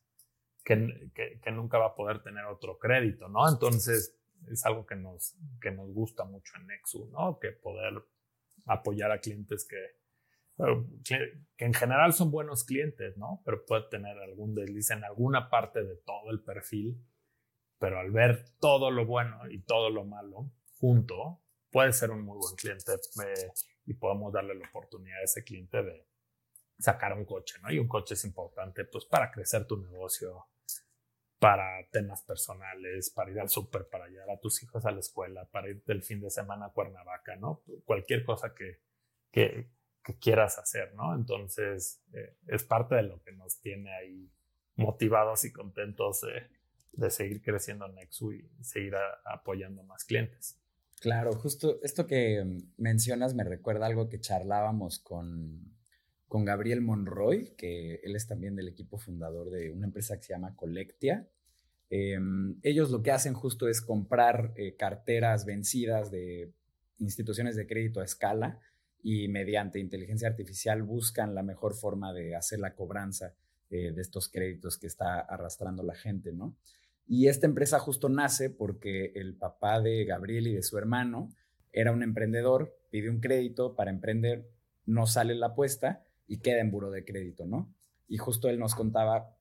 [0.63, 1.11] que,
[1.41, 3.49] que, nunca va a poder tener otro crédito, ¿no?
[3.49, 4.15] Entonces
[4.51, 7.39] es algo que nos, que nos gusta mucho en Nexu, ¿no?
[7.39, 8.03] Que poder
[8.65, 9.97] apoyar a clientes que,
[11.03, 13.41] que, que, en general son buenos clientes, ¿no?
[13.43, 17.03] Pero puede tener algún desliz en alguna parte de todo el perfil
[17.79, 22.37] pero al ver todo lo bueno y todo lo malo junto, puede ser un muy
[22.37, 23.51] buen cliente eh,
[23.85, 26.07] y podemos darle la oportunidad a ese cliente de
[26.79, 27.71] sacar un coche, ¿no?
[27.71, 30.47] Y un coche es importante, pues, para crecer tu negocio,
[31.39, 35.45] para temas personales, para ir al súper, para llevar a tus hijos a la escuela,
[35.45, 37.63] para ir del fin de semana a Cuernavaca, ¿no?
[37.85, 38.79] Cualquier cosa que,
[39.31, 39.69] que,
[40.19, 41.15] quieras hacer, ¿no?
[41.15, 44.31] Entonces, eh, es parte de lo que nos tiene ahí
[44.75, 46.49] motivados y contentos eh,
[46.93, 48.93] de seguir creciendo Nexu y seguir
[49.25, 50.57] apoyando más clientes.
[50.99, 52.45] Claro, justo esto que
[52.77, 55.75] mencionas me recuerda algo que charlábamos con,
[56.27, 60.33] con Gabriel Monroy, que él es también del equipo fundador de una empresa que se
[60.33, 61.27] llama Colectia.
[61.89, 66.53] Em, ellos lo que hacen justo es comprar eh, carteras vencidas de
[66.99, 68.59] instituciones de crédito a escala
[69.01, 73.35] y mediante inteligencia artificial buscan la mejor forma de hacer la cobranza
[73.69, 76.55] eh, de estos créditos que está arrastrando la gente, ¿no?
[77.07, 81.29] Y esta empresa justo nace porque el papá de Gabriel y de su hermano
[81.71, 84.47] era un emprendedor, pide un crédito para emprender,
[84.85, 87.73] no sale la apuesta y queda en buro de crédito, ¿no?
[88.07, 89.35] Y justo él nos contaba,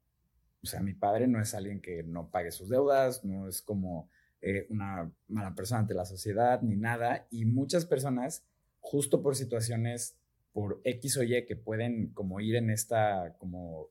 [0.63, 4.09] o sea, mi padre no es alguien que no pague sus deudas, no es como
[4.41, 8.45] eh, una mala persona ante la sociedad ni nada, y muchas personas,
[8.81, 10.17] justo por situaciones,
[10.53, 13.89] por X o Y, que pueden como ir en esta como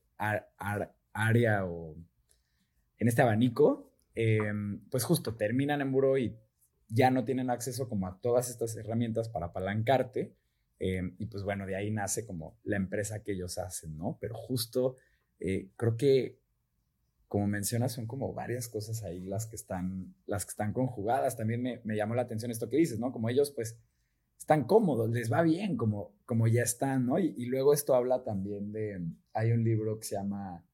[1.12, 1.96] área o
[3.02, 6.38] en este abanico, em, pues justo terminan en buro y
[6.86, 10.36] ya no tienen acceso como a todas estas herramientas para apalancarte.
[10.78, 14.18] Em, y pues bueno, de ahí nace como la empresa que ellos hacen, ¿no?
[14.20, 14.98] Pero justo
[15.40, 16.38] eh, creo que,
[17.26, 21.36] como mencionas, son como varias cosas ahí las que están, las que están conjugadas.
[21.36, 23.10] También me, me llamó la atención esto que dices, ¿no?
[23.10, 23.80] Como ellos pues
[24.38, 27.18] están cómodos, les va bien, como, como ya están, ¿no?
[27.18, 29.00] Y, y luego esto habla también de,
[29.32, 30.64] hay un libro que se llama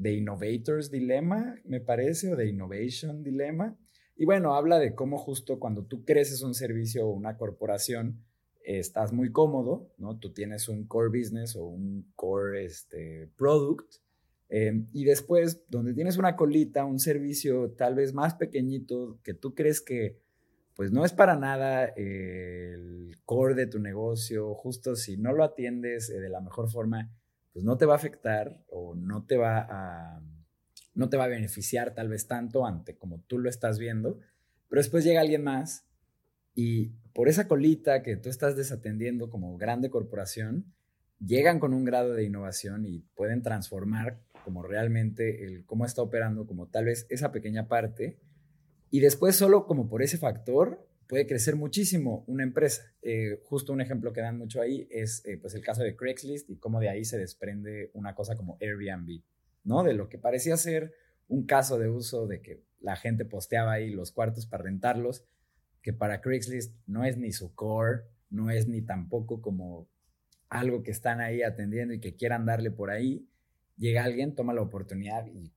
[0.00, 3.76] The Innovator's Dilemma, me parece, o The Innovation Dilemma,
[4.16, 8.22] y bueno, habla de cómo justo cuando tú creces un servicio o una corporación,
[8.62, 10.18] estás muy cómodo, ¿no?
[10.18, 13.94] Tú tienes un core business o un core este, product.
[14.50, 19.54] Em, y después, donde tienes una colita, un servicio tal vez más pequeñito que tú
[19.54, 20.18] crees que
[20.74, 26.10] pues no es para nada el core de tu negocio, justo si no lo atiendes
[26.10, 27.10] eh, de la mejor forma,
[27.52, 30.22] pues no te va a afectar o no te va a
[30.94, 34.18] no te va a beneficiar tal vez tanto ante como tú lo estás viendo,
[34.68, 35.86] pero después llega alguien más
[36.54, 40.74] y por esa colita que tú estás desatendiendo como grande corporación,
[41.24, 46.46] llegan con un grado de innovación y pueden transformar como realmente el cómo está operando
[46.46, 48.18] como tal vez esa pequeña parte
[48.90, 52.84] y después solo como por ese factor puede crecer muchísimo una empresa.
[53.02, 56.48] Eh, justo un ejemplo que dan mucho ahí es eh, pues el caso de Craigslist
[56.48, 59.20] y cómo de ahí se desprende una cosa como Airbnb.
[59.64, 59.82] ¿no?
[59.82, 60.94] De lo que parecía ser
[61.26, 65.24] un caso de uso de que la gente posteaba ahí los cuartos para rentarlos,
[65.82, 69.88] que para Craigslist no es ni su core, no es ni tampoco como
[70.48, 73.28] algo que están ahí atendiendo y que quieran darle por ahí.
[73.76, 75.52] Llega alguien, toma la oportunidad y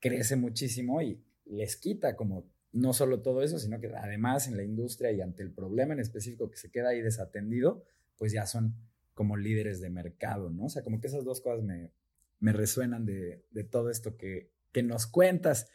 [0.00, 4.64] crece muchísimo y les quita como no solo todo eso, sino que además en la
[4.64, 7.84] industria y ante el problema en específico que se queda ahí desatendido,
[8.18, 8.74] pues ya son
[9.14, 10.64] como líderes de mercado, ¿no?
[10.64, 11.92] O sea, como que esas dos cosas me,
[12.40, 15.68] me resuenan de, todo esto que, nos cuentas.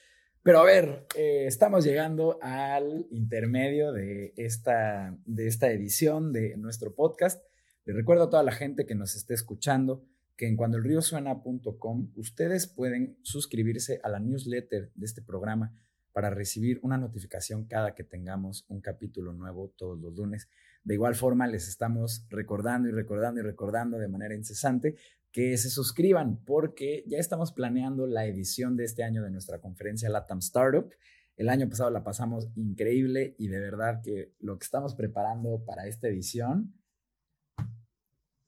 [0.43, 6.95] Pero a ver, eh, estamos llegando al intermedio de esta, de esta edición de nuestro
[6.95, 7.41] podcast.
[7.85, 13.17] Les recuerdo a toda la gente que nos esté escuchando que en cuandoelriosuena.com ustedes pueden
[13.23, 15.73] suscribirse a la newsletter de este programa
[16.11, 20.49] para recibir una notificación cada que tengamos un capítulo nuevo todos los lunes.
[20.83, 24.95] De igual forma, les estamos recordando y recordando y recordando de manera incesante
[25.31, 30.09] que se suscriban porque ya estamos planeando la edición de este año de nuestra conferencia
[30.09, 30.89] Latam Startup.
[31.35, 35.87] El año pasado la pasamos increíble y de verdad que lo que estamos preparando para
[35.87, 36.73] esta edición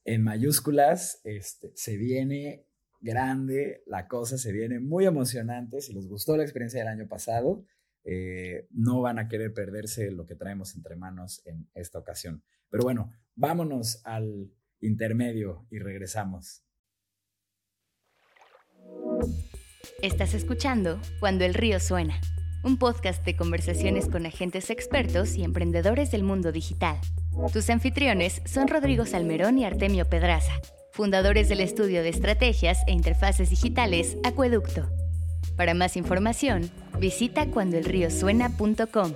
[0.04, 2.65] en mayúsculas este, se viene
[3.01, 5.81] grande, la cosa se viene muy emocionante.
[5.81, 7.65] Si les gustó la experiencia del año pasado,
[8.03, 12.43] eh, no van a querer perderse lo que traemos entre manos en esta ocasión.
[12.69, 16.63] Pero bueno, vámonos al intermedio y regresamos.
[20.01, 22.19] Estás escuchando Cuando el río suena,
[22.63, 26.97] un podcast de conversaciones con agentes expertos y emprendedores del mundo digital.
[27.53, 30.53] Tus anfitriones son Rodrigo Salmerón y Artemio Pedraza,
[30.93, 34.89] fundadores del estudio de estrategias e interfaces digitales Acueducto.
[35.56, 39.13] Para más información, visita cuandoelriosuena.com.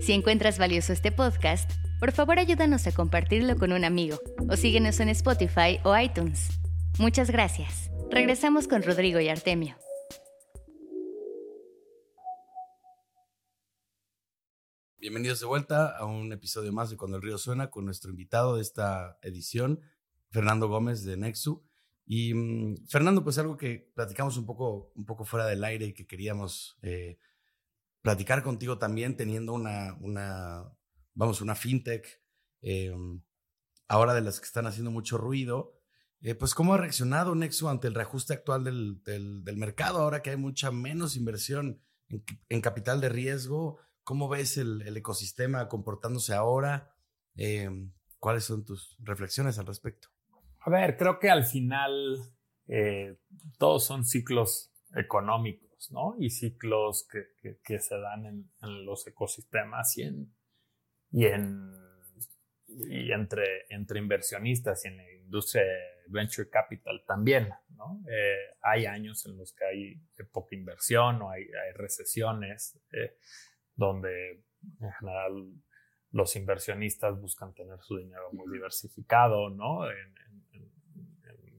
[0.00, 5.00] Si encuentras valioso este podcast, por favor ayúdanos a compartirlo con un amigo o síguenos
[5.00, 6.48] en Spotify o iTunes.
[6.98, 7.90] Muchas gracias.
[8.10, 9.76] Regresamos con Rodrigo y Artemio.
[15.00, 18.56] Bienvenidos de vuelta a un episodio más de Cuando el río suena con nuestro invitado
[18.56, 19.80] de esta edición,
[20.30, 21.64] Fernando Gómez de Nexu.
[22.06, 25.92] Y mm, Fernando, pues algo que platicamos un poco, un poco fuera del aire y
[25.92, 27.18] que queríamos eh,
[28.00, 30.72] platicar contigo también, teniendo una, una
[31.14, 32.22] vamos, una fintech,
[32.62, 32.94] eh,
[33.88, 35.74] ahora de las que están haciendo mucho ruido.
[36.20, 40.30] Eh, pues, ¿cómo ha reaccionado Nexo ante el reajuste actual del, del, mercado, ahora que
[40.30, 41.80] hay mucha menos inversión
[42.48, 43.78] en, capital de riesgo?
[44.02, 46.94] ¿Cómo ves el, el ecosistema comportándose ahora?
[48.18, 50.08] ¿Cuáles son tus reflexiones al respecto?
[50.60, 52.18] A ver, creo que al final
[52.66, 53.16] eh,
[53.58, 55.68] todos son ciclos económicos.
[55.90, 56.16] ¿no?
[56.18, 60.34] Y ciclos que, se dan en, los ecosistemas y en,
[61.12, 61.72] y en
[62.68, 65.62] y entre, entre inversionistas y en la industria
[66.08, 68.02] venture capital también, ¿no?
[68.10, 73.16] Eh, hay años en los que hay poca inversión o hay, recesiones eh,
[73.74, 74.44] donde
[74.80, 75.52] en general
[76.12, 79.84] los inversionistas buscan tener su dinero muy diversificado, ¿no?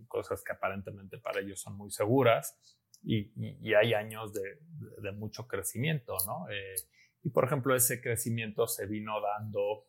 [0.10, 2.60] Cosas que aparentemente para ellos son muy seguras
[3.02, 4.60] y, y, hay años de,
[5.02, 6.50] de, mucho crecimiento, ¿no?
[6.50, 6.76] Eh,
[7.24, 9.88] y por ejemplo, ese crecimiento se vino dando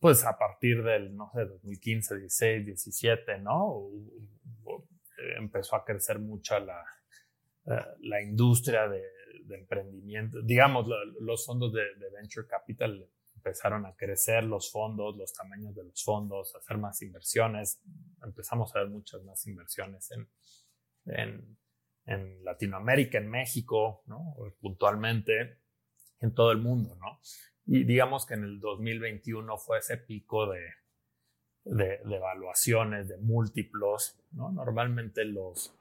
[0.00, 3.90] pues a partir del, no sé, 2015, 16, 17, ¿no?
[5.36, 6.82] Empezó a crecer mucho la,
[7.66, 9.02] eh, la industria de,
[9.50, 10.40] emprendimiento.
[10.42, 10.86] Digamos,
[11.20, 11.82] los fondos de,
[12.14, 13.04] venture capital
[13.40, 17.80] empezaron a crecer, los fondos, los tamaños de los fondos, hacer más inversiones.
[18.22, 20.10] Empezamos a ver muchas más inversiones
[21.06, 21.56] en,
[22.04, 24.04] en, Latinoamérica, en México.
[24.60, 25.58] Puntualmente,
[26.20, 27.20] en todo el mundo, ¿no?
[27.64, 30.60] Y digamos que en el 2021 fue ese pico de,
[31.64, 34.50] de, evaluaciones, de múltiplos, ¿no?
[34.52, 35.74] Normalmente los...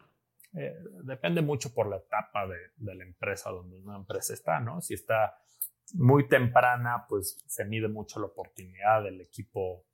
[0.53, 4.81] Eh, depende mucho por la etapa de, de, la empresa donde una empresa está, ¿no?
[4.81, 5.37] Si está
[5.93, 9.85] muy temprana, pues se mide mucho la oportunidad del equipo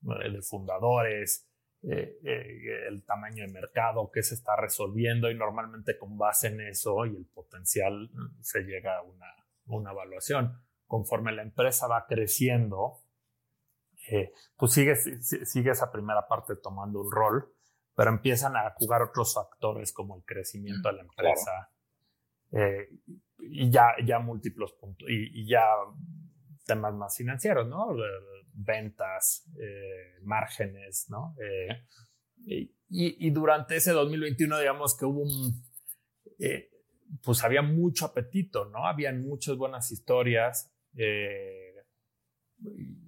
[0.00, 1.48] de fundadores,
[1.84, 6.60] eh, eh, el tamaño de mercado, qué se está resolviendo y normalmente con base en
[6.60, 8.08] eso y el potencial
[8.40, 9.26] se llega a una,
[9.66, 10.62] una evaluación.
[10.86, 13.02] Conforme la empresa va creciendo,
[14.08, 17.52] eh, pues sigue, sigue esa primera parte tomando un rol,
[17.96, 21.71] pero empiezan a jugar otros factores como el crecimiento de la empresa
[22.52, 22.88] eh,
[23.38, 25.64] y ya, ya múltiplos puntos y, ya
[26.64, 27.88] temas más financieros, ¿no?
[28.52, 31.34] Ventas, eh, márgenes, ¿no?
[32.44, 35.64] Y, y, durante ese 2021, digamos que hubo un,
[37.22, 38.86] pues había mucho apetito, ¿no?
[38.86, 41.74] Habían muchas buenas historias, eh,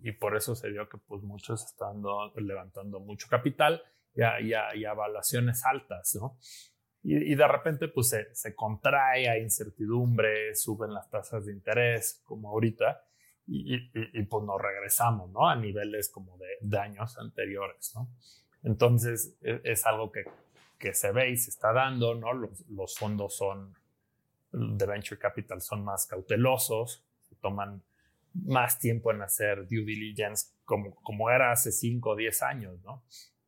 [0.02, 2.02] y, por eso se dio que pues muchos están
[2.36, 3.82] levantando mucho capital
[4.14, 4.40] y a,
[4.74, 6.38] y, evaluaciones altas, ¿no?
[7.06, 12.48] Y, de repente pues se, se, contrae, hay incertidumbre, suben las tasas de interés como
[12.48, 13.04] ahorita
[13.46, 13.78] y,
[14.22, 15.46] pues nos regresamos, ¿no?
[15.46, 18.08] A niveles como de, de años anteriores, ¿no?
[18.62, 20.24] Entonces es, es, algo que,
[20.78, 22.32] que se ve y se está dando, ¿no?
[22.32, 23.74] Los, los fondos son
[24.54, 27.04] de venture capital son más cautelosos,
[27.40, 27.82] toman
[28.32, 33.02] más tiempo en hacer due diligence como, como era hace 5 o 10 años, ¿no?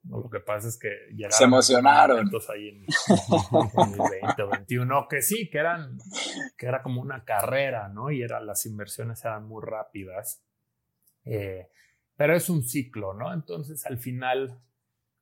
[0.08, 1.36] Lo que pasa es que llegaron.
[1.36, 2.30] Se emocionaron.
[2.54, 2.86] Ahí en,
[3.50, 5.98] 2020 o 21, que sí, que eran,
[6.56, 8.10] que era como una carrera, ¿no?
[8.10, 10.42] Y era, las inversiones eran muy rápidas.
[11.24, 11.70] Eh,
[12.16, 13.32] pero es un ciclo, ¿no?
[13.32, 14.62] Entonces, al final,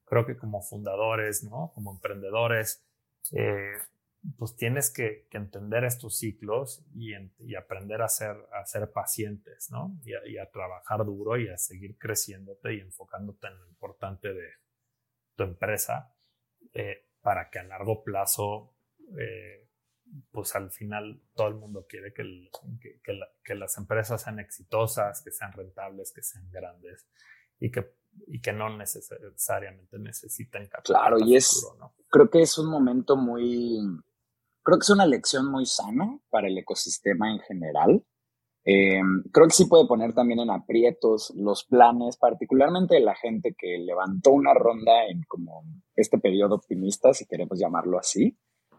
[0.05, 1.73] creo que como fundadores, ¿no?
[1.75, 2.87] Como emprendedores,
[3.33, 3.73] eh,
[4.39, 7.15] pues tienes que, entender estos ciclos y,
[7.55, 9.99] aprender a ser, a ser pacientes, ¿no?
[10.05, 14.64] Y a, trabajar duro y a seguir creciéndote y enfocándote en lo importante de
[15.37, 16.15] tu empresa
[16.73, 18.75] eh, para que a largo plazo,
[19.19, 19.69] eh,
[20.31, 22.51] pues al final todo el mundo quiere que,
[23.43, 27.07] que, las empresas sean exitosas, que sean rentables, que sean grandes
[27.59, 27.95] y que,
[28.27, 31.01] y que no necesariamente necesiten capital.
[31.01, 31.67] Claro, y es,
[32.11, 33.81] creo que es un momento muy
[34.65, 38.03] Creo que es una lección muy sana para el ecosistema en general.
[38.67, 39.01] Eh,
[39.31, 43.79] creo que sí puede poner también en aprietos los planes, particularmente de la gente que
[43.79, 48.37] levantó una ronda en como este periodo optimista, si queremos llamarlo así.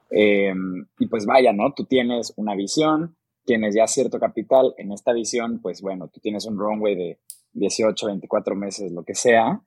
[0.10, 0.54] Eh,
[1.00, 1.74] y pues vaya, ¿no?
[1.74, 4.74] Tú tienes una visión, tienes ya cierto capital.
[4.78, 7.20] En esta visión, pues bueno, tú tienes un runway de
[7.54, 9.62] 18, 24 meses, lo que sea.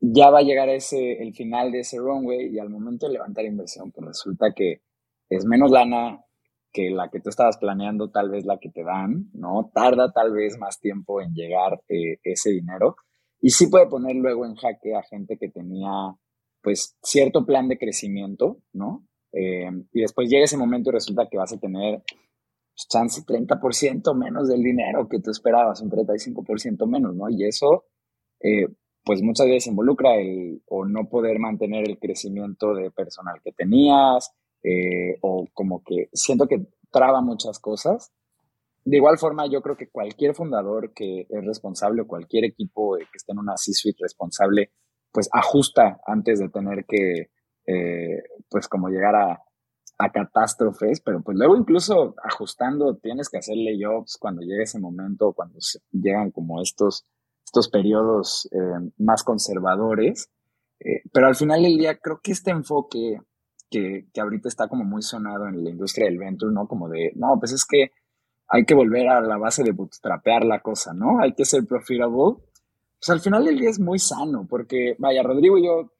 [0.00, 3.44] Ya va a llegar ese, el final de ese runway y al momento de levantar
[3.44, 4.82] inversión, pues resulta que
[5.28, 6.24] es menos lana
[6.72, 9.70] que la que tú estabas planeando, tal vez la que te dan, ¿no?
[9.72, 12.96] Tarda tal vez más tiempo en llegar eh, ese dinero
[13.40, 15.90] y sí puede poner luego en jaque a gente que tenía
[16.62, 19.06] pues cierto plan de crecimiento, ¿no?
[19.32, 22.02] Eh, y después llega ese momento y resulta que vas a tener
[22.78, 27.28] pues, chance 30% menos del dinero que tú esperabas, un 35% menos, ¿no?
[27.30, 27.84] Y eso,
[28.40, 28.66] eh,
[29.04, 34.32] pues muchas veces involucra el o no poder mantener el crecimiento de personal que tenías,
[34.62, 38.12] eh, o como que siento que traba muchas cosas.
[38.84, 43.16] De igual forma, yo creo que cualquier fundador que es responsable o cualquier equipo que
[43.16, 44.72] esté en una C-suite responsable,
[45.12, 47.30] pues ajusta antes de tener que,
[47.66, 49.42] eh, pues como llegar a,
[49.98, 55.32] a catástrofes, pero pues luego incluso ajustando tienes que hacer layoffs cuando llegue ese momento,
[55.34, 55.58] cuando
[55.92, 57.06] llegan como estos,
[57.44, 60.30] estos periodos eh, más conservadores.
[61.12, 63.18] pero al final del día creo que este enfoque
[63.70, 66.66] que, que ahorita está como muy sonado en la industria del venture, ¿no?
[66.66, 67.90] Como de, no, pues es que
[68.48, 71.20] hay que volver a la base de bootstrapear la cosa, ¿no?
[71.20, 72.36] Hay que ser profitable.
[72.98, 75.92] Pues al final del día es muy sano, porque, vaya, Rodrigo y yo,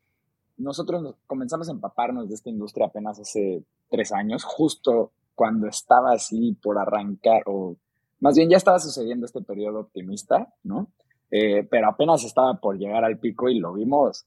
[0.57, 6.59] nosotros comenzamos a empaparnos de esta industria apenas hace tres años, justo cuando estaba así
[6.61, 7.77] por arrancar, o
[8.19, 10.89] más bien ya estaba sucediendo este periodo optimista, ¿no?
[11.31, 14.27] Eh, pero apenas estaba por llegar al pico y lo vimos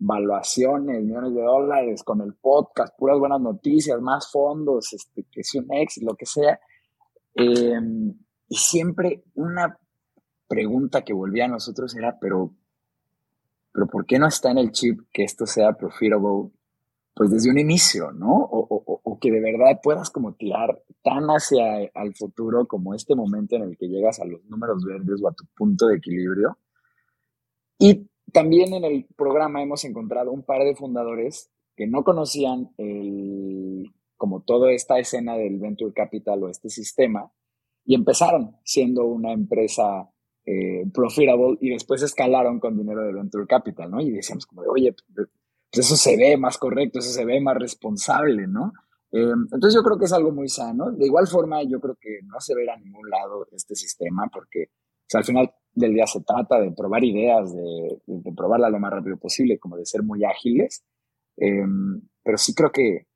[0.00, 5.54] valuaciones, millones de dólares con el podcast, puras buenas noticias, más fondos, este, que es
[5.54, 6.58] un ex, lo que sea.
[7.34, 8.14] Em,
[8.48, 9.78] y siempre una
[10.48, 12.54] pregunta que volvía a nosotros era, pero,
[13.72, 16.50] pero ¿por qué no está en el chip que esto sea profitable
[17.14, 18.32] pues desde un inicio, ¿no?
[18.32, 23.56] O, o, que de verdad puedas como tirar tan hacia al futuro como este momento
[23.56, 26.56] en el que llegas a los números verdes o a tu punto de equilibrio.
[27.78, 32.70] Y también en el programa hemos encontrado un par de fundadores que no conocían
[34.16, 37.32] como toda esta escena del venture capital o este sistema
[37.84, 40.10] y empezaron siendo una empresa
[40.44, 44.00] eh, profitable y después escalaron con dinero de venture capital, ¿no?
[44.00, 45.28] Y decíamos como de, oye, pues
[45.72, 48.72] eso se ve más correcto, eso se ve más responsable, ¿no?
[49.12, 50.92] Eh, entonces yo creo que es algo muy sano.
[50.92, 54.70] De igual forma, yo creo que no se ve a ningún lado este sistema porque
[55.18, 59.16] al final del día se trata de probar ideas, de, de, probarla lo más rápido
[59.16, 60.84] posible, como de ser muy ágiles.
[61.36, 63.06] Em, pero sí creo que,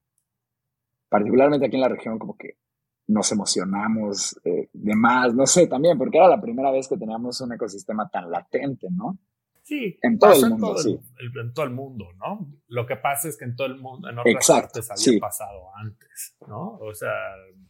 [1.08, 2.58] particularmente aquí en la región, como que
[3.06, 7.40] nos emocionamos eh, de más, no sé, también, porque era la primera vez que teníamos
[7.40, 9.18] un ecosistema tan latente, ¿no?
[9.62, 10.98] Sí, en todo el mundo, sí.
[11.18, 12.46] en todo el mundo, ¿no?
[12.68, 16.36] Lo que pasa es que en todo el mundo, en otras partes había pasado antes,
[16.46, 16.76] ¿no?
[16.76, 17.10] O sea,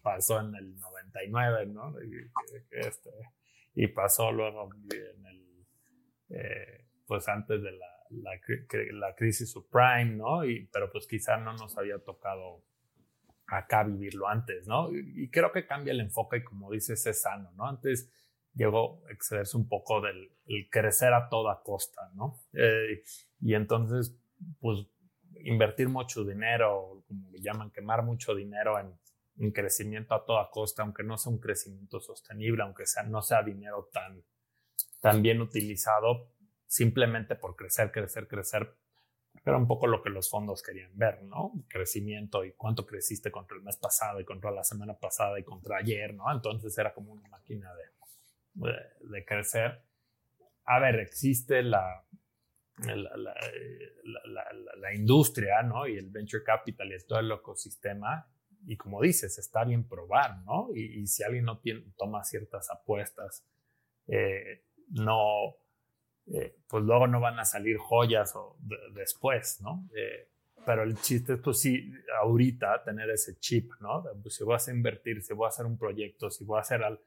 [0.02, 1.94] pasó en el 99, ¿no?
[2.70, 3.10] Este,
[3.74, 5.66] y pasó luego en el,
[6.30, 10.44] eh, pues antes de la, la, crisis subprime, ¿no?
[10.44, 12.62] Y, pero pues quizá no nos había tocado
[13.46, 14.90] acá vivirlo antes, ¿no?
[14.92, 17.66] Y, creo que cambia el enfoque y como dices es sano, ¿no?
[17.66, 18.10] Antes
[18.54, 20.30] llegó a excederse un poco del
[20.70, 22.40] crecer a toda costa, ¿no?
[22.52, 23.02] Eh,
[23.40, 24.16] y entonces,
[24.60, 24.86] pues
[25.40, 28.92] invertir mucho dinero, como le llaman, quemar mucho dinero en
[29.36, 33.42] un crecimiento a toda costa, aunque no sea un crecimiento sostenible, aunque sea, no sea
[33.42, 34.22] dinero tan,
[35.00, 36.30] tan bien utilizado,
[36.66, 38.74] simplemente por crecer, crecer, crecer.
[39.44, 41.52] Era un poco lo que los fondos querían ver, ¿no?
[41.68, 45.78] Crecimiento y cuánto creciste contra el mes pasado y contra la semana pasada y contra
[45.78, 46.30] ayer, ¿no?
[46.32, 47.70] Entonces era como una máquina
[48.54, 49.82] de, de, crecer.
[50.64, 52.04] A ver, existe la,
[52.78, 53.34] la, la,
[54.24, 54.44] la,
[54.76, 55.86] la, industria, ¿no?
[55.88, 58.26] Y el venture capital y todo el ecosistema
[58.66, 60.68] y como dices, está bien probar, ¿no?
[60.74, 63.44] Y, si alguien no tiene, toma ciertas apuestas,
[64.06, 65.56] eh, no,
[66.26, 68.56] eh, pues luego no van a salir joyas o
[68.94, 69.88] después, ¿no?
[69.96, 70.28] Eh,
[70.64, 74.04] pero el chiste es, pues sí, ahorita tener ese chip, ¿no?
[74.22, 76.82] Pues, si vas a invertir, si voy a hacer un proyecto, si voy a hacer
[76.82, 77.02] algo,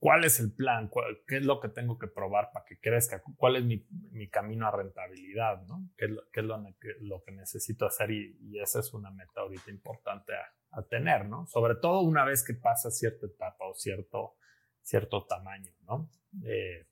[0.00, 0.90] ¿cuál es el plan?
[1.28, 3.22] ¿Qué es lo que tengo que probar para que crezca?
[3.36, 5.62] ¿Cuál es mi, mi camino a rentabilidad?
[5.66, 5.88] ¿no?
[5.96, 6.58] ¿Qué es, lo, qué es lo,
[7.02, 8.10] lo, que necesito hacer?
[8.10, 11.46] Y, y, esa es una meta ahorita importante a, a, tener, ¿no?
[11.46, 14.36] Sobre todo una vez que pasa cierta etapa o cierto,
[14.80, 16.10] cierto tamaño, ¿no?
[16.44, 16.86] Eh,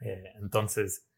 [0.00, 1.08] eh, entonces,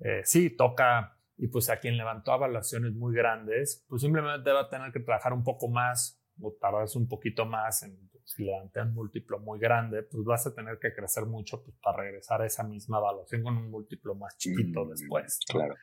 [0.00, 4.68] eh, sí, toca, y pues a quien levantó evaluaciones muy grandes, pues simplemente va a
[4.68, 8.92] tener que trabajar un poco más o tardarse un poquito más en si levanté un
[8.92, 12.64] múltiplo muy grande, pues vas a tener que crecer mucho pues, para regresar a esa
[12.64, 15.38] misma evaluación con un múltiplo más chiquito mm, después.
[15.48, 15.74] Claro.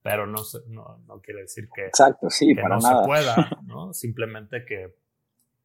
[0.00, 3.02] Pero no, no, no, quiere decir que, Exacto, sí, que para no nada.
[3.02, 3.92] se pueda, ¿no?
[3.92, 4.94] Simplemente que,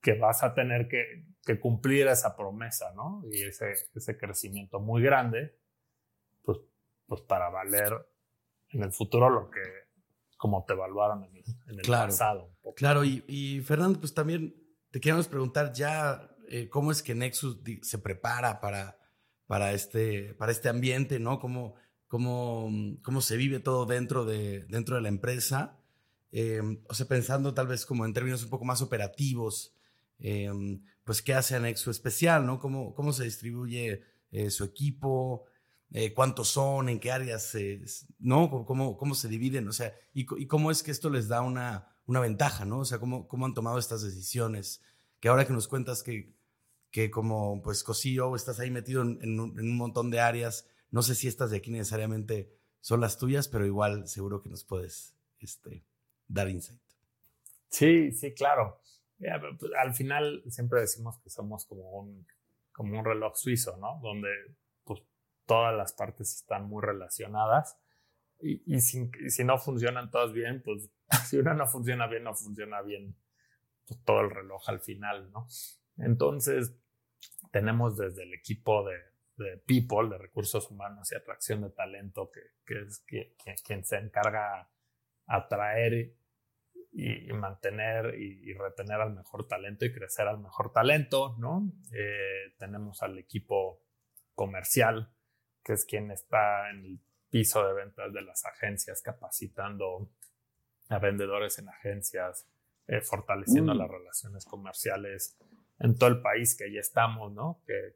[0.02, 3.22] que vas a tener que, que, cumplir esa promesa, ¿no?
[3.32, 5.56] Y ese, ese crecimiento muy grande,
[6.42, 6.58] pues,
[7.06, 7.94] pues para valer
[8.70, 9.62] en el futuro lo que,
[10.36, 12.46] como te evaluaron en el, en el pasado.
[12.46, 12.76] Un poco.
[12.76, 14.62] Claro, y, y Fernando, pues también
[14.94, 19.00] te queríamos preguntar ya eh, cómo es que Nexus se prepara para,
[19.48, 21.39] para, este, para este ambiente, ¿no?
[21.39, 21.74] Cómo,
[22.08, 22.70] cómo,
[23.02, 25.80] cómo se vive todo dentro de, dentro de la empresa.
[26.32, 29.74] Eh, o sea, pensando tal vez como en términos un poco más operativos,
[30.20, 30.52] eh,
[31.04, 32.60] pues qué hace a Nexus especial, ¿no?
[32.60, 34.04] Cómo, cómo se distribuye
[34.50, 35.46] su equipo,
[36.16, 37.56] cuántos son, en qué áreas,
[38.20, 38.66] ¿no?
[38.66, 42.20] Cómo, cómo se dividen, o sea, y cómo es que esto les da una una
[42.20, 42.80] ventaja, ¿no?
[42.80, 44.82] O sea, cómo, cómo han tomado estas decisiones.
[45.20, 46.34] Que ahora que nos cuentas que,
[46.91, 51.28] que como pues COSIO estás ahí metido en, un, montón de áreas, no sé si
[51.28, 52.51] estas de aquí necesariamente
[52.82, 55.84] son las tuyas, pero igual seguro que nos puedes este,
[56.28, 56.82] dar insight.
[57.70, 58.82] Sí, sí, claro.
[59.18, 62.28] Pues, al final siempre decimos que somos como un,
[62.74, 63.99] como un reloj suizo, ¿no?
[64.04, 64.30] Donde
[64.84, 65.01] pues,
[65.45, 67.78] todas las partes están muy relacionadas
[68.40, 70.90] y, si, si, no funcionan todas bien, pues
[71.28, 73.16] si una no funciona bien, no funciona bien
[73.88, 75.48] pues, todo el reloj al final, ¿no?
[75.98, 76.76] Entonces,
[77.52, 78.98] tenemos desde el equipo de,
[79.38, 82.82] de People, de recursos humanos y atracción de talento, que, que
[83.52, 84.70] es quien se encarga
[85.26, 86.14] atraer
[86.92, 91.72] y, mantener y, retener al mejor talento y crecer al mejor talento, ¿no?
[91.92, 93.82] Eh, tenemos al equipo
[94.36, 95.12] comercial,
[95.64, 97.00] que es quien está en el
[97.34, 100.08] piso de ventas de las agencias, capacitando
[100.90, 102.48] a vendedores en agencias,
[102.86, 103.78] eh, fortaleciendo mm.
[103.80, 105.36] las relaciones comerciales
[105.80, 107.60] en todo el país que ya estamos, ¿no?
[107.66, 107.96] Que,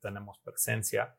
[0.00, 1.16] tenemos presencia.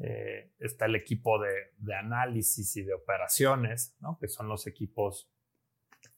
[0.00, 4.18] Eh, está el equipo de, de, análisis y de operaciones, ¿no?
[4.18, 5.30] Que son los equipos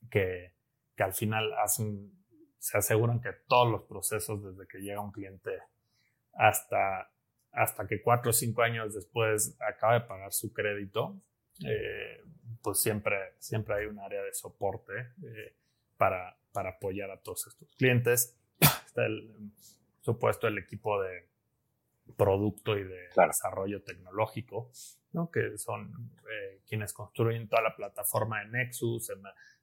[0.08, 0.54] que,
[0.96, 2.10] que al final hacen,
[2.58, 5.58] se aseguran que todos los procesos, desde que llega un cliente
[6.32, 7.10] hasta,
[7.56, 11.16] hasta que cuatro o cinco años después acaba de pagar su crédito,
[11.66, 12.22] eh,
[12.62, 14.92] pues siempre, siempre hay un área de soporte
[15.24, 15.56] eh,
[15.96, 18.36] para, para apoyar a todos estos clientes.
[18.86, 19.52] Está el
[20.02, 21.28] supuesto el equipo de
[22.18, 24.70] producto y de desarrollo tecnológico,
[25.12, 25.30] ¿no?
[25.30, 29.10] que son eh, quienes construyen toda la plataforma de Nexus,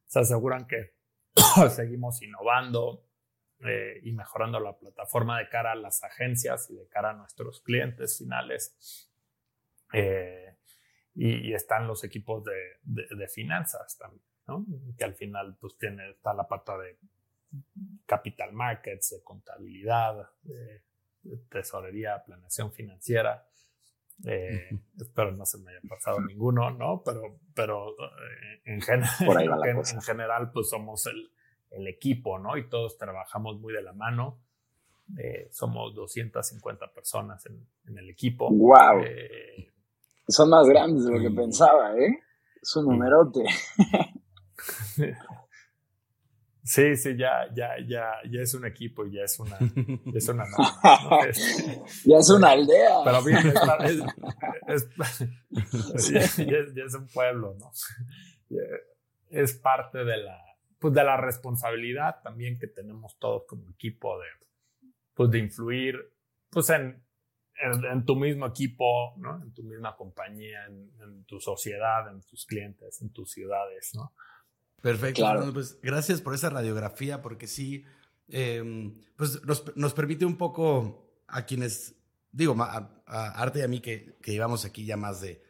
[0.04, 0.94] se aseguran que
[1.70, 3.04] seguimos innovando
[3.64, 7.60] eh, y mejorando la plataforma de cara a las agencias y de cara a nuestros
[7.62, 9.10] clientes finales.
[9.92, 10.56] Eh,
[11.14, 14.66] y, están los equipos de, de, finanzas también, ¿no?
[14.98, 16.98] que al final pues tiene, está la pata de
[18.04, 20.82] capital markets, de contabilidad, de,
[21.48, 23.48] tesorería, planeación financiera.
[24.26, 27.02] Eh, espero no se me haya pasado ninguno, ¿no?
[27.04, 31.32] Pero, pero eh, en, en, general, pues somos el,
[31.76, 32.56] el, equipo, ¿no?
[32.56, 34.40] Y todos trabajamos muy de la mano.
[35.18, 38.50] Eh, somos 250 personas en, en el equipo.
[38.50, 39.04] ¡Wow!
[40.28, 42.18] Son más grandes de lo que pensaba, ¿eh?
[42.60, 43.44] Es un numerote.
[46.66, 50.44] Sí, sí, ya, ya, ya, ya es un equipo, ya es una, ya es una,
[52.06, 53.04] ya es una aldea.
[53.04, 53.52] Pero bien,
[54.66, 54.88] es,
[56.08, 57.70] ya, es un pueblo, ¿no?
[59.28, 60.42] Es parte de la,
[60.78, 64.26] pues de la responsabilidad también que tenemos todos como equipo de,
[65.14, 65.96] pues de influir,
[66.50, 67.02] pues en,
[67.56, 69.42] en, tu mismo equipo, ¿no?
[69.42, 74.12] En tu misma compañía, en, en tu sociedad, en tus clientes, en tus ciudades, ¿no?
[74.84, 75.24] Perfecto.
[75.54, 77.84] pues gracias por esa radiografía, porque sí,
[78.28, 81.94] em, pues nos, permite un poco a quienes,
[82.30, 85.42] digo, a, Arte y a mí que, que llevamos aquí ya más de,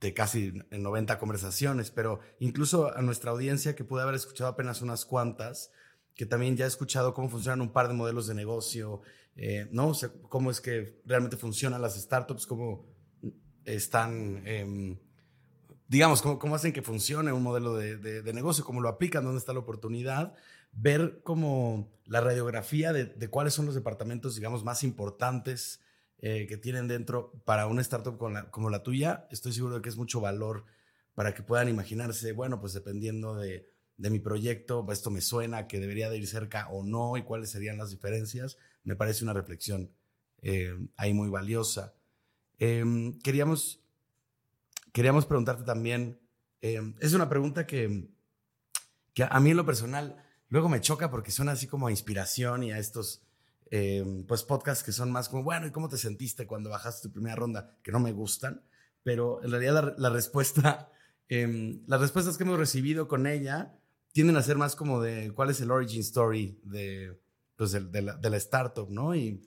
[0.00, 5.04] de casi 90 conversaciones, pero incluso a nuestra audiencia que pude haber escuchado apenas unas
[5.04, 5.72] cuantas,
[6.14, 9.02] que también ya ha escuchado cómo funcionan un par de modelos de negocio,
[9.36, 9.88] eh, ¿no?
[9.88, 12.86] O sea, cómo es que realmente funcionan las startups, cómo
[13.64, 14.42] están...
[14.46, 14.96] Eh,
[15.90, 19.58] digamos, cómo, hacen que funcione un modelo de, negocio, cómo lo aplican, dónde está la
[19.58, 20.34] oportunidad,
[20.72, 25.80] ver como la radiografía de, cuáles son los departamentos, digamos, más importantes
[26.22, 28.18] eh, que tienen dentro para una startup
[28.50, 29.26] como la, tuya.
[29.30, 30.64] Estoy seguro de que es mucho valor
[31.14, 36.08] para que puedan imaginarse, bueno, pues dependiendo de, mi proyecto, esto me suena que debería
[36.08, 38.56] de ir cerca o no y cuáles serían las diferencias.
[38.82, 39.90] Me parece una reflexión
[40.42, 41.94] eh, ahí muy valiosa.
[42.58, 43.80] Em, queríamos
[44.92, 46.20] queríamos preguntarte también,
[46.60, 48.08] em, es una pregunta que,
[49.14, 52.62] que a mí en lo personal luego me choca porque suena así como a inspiración
[52.62, 53.22] y a estos
[53.70, 57.12] em, pues podcasts que son más como, bueno, ¿y cómo te sentiste cuando bajaste tu
[57.12, 57.76] primera ronda?
[57.82, 58.62] Que no me gustan,
[59.02, 60.90] pero en realidad la, respuesta,
[61.28, 63.78] em, las respuestas que hemos recibido con ella
[64.12, 67.18] tienden a ser más como de cuál es el origin story de,
[67.56, 69.14] pues de, la, de la, startup, ¿no?
[69.14, 69.40] Y,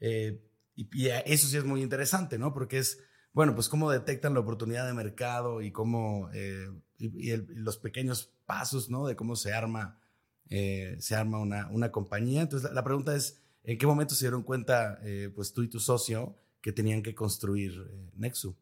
[0.00, 0.42] eh,
[0.74, 2.52] y, y, eso sí es muy interesante, ¿no?
[2.52, 2.98] Porque es
[3.32, 6.68] bueno, pues cómo detectan la oportunidad de mercado y cómo, eh,
[6.98, 9.06] y, los pequeños pasos, ¿no?
[9.06, 10.00] De cómo se arma,
[10.48, 12.42] eh, se arma una, una, compañía.
[12.42, 15.80] Entonces, la, pregunta es, ¿en qué momento se dieron cuenta, eh, pues tú y tu
[15.80, 17.72] socio, que tenían que construir
[18.16, 18.56] Nexu?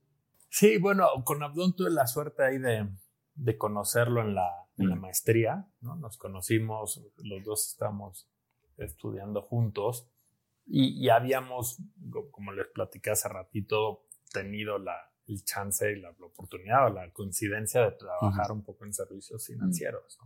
[0.51, 2.89] Sí, bueno, con Abdón tuve la suerte ahí de,
[3.35, 5.01] de conocerlo en la, en la mm.
[5.01, 5.97] maestría, ¿no?
[5.97, 8.29] Nos conocimos, los dos estamos
[8.77, 10.09] estudiando juntos
[10.65, 11.83] y, y habíamos,
[12.31, 14.97] como les platicé hace ratito, tenido la,
[15.29, 20.19] el chance y la, oportunidad o la coincidencia de trabajar un poco en servicios financieros.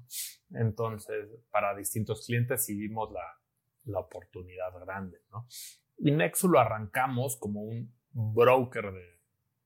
[0.51, 3.42] Entonces, para distintos clientes sí vimos la,
[3.85, 5.23] la oportunidad grande.
[5.31, 5.47] ¿no?
[5.99, 9.13] Y Nexus lo arrancamos como un broker de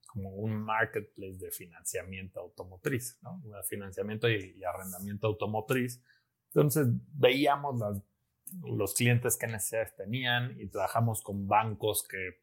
[0.07, 3.21] como un marketplace de financiamiento automotriz,
[3.69, 6.03] financiamiento y, arrendamiento automotriz.
[6.47, 8.03] Entonces veíamos
[8.63, 12.41] los clientes que necesidades tenían y trabajamos con bancos que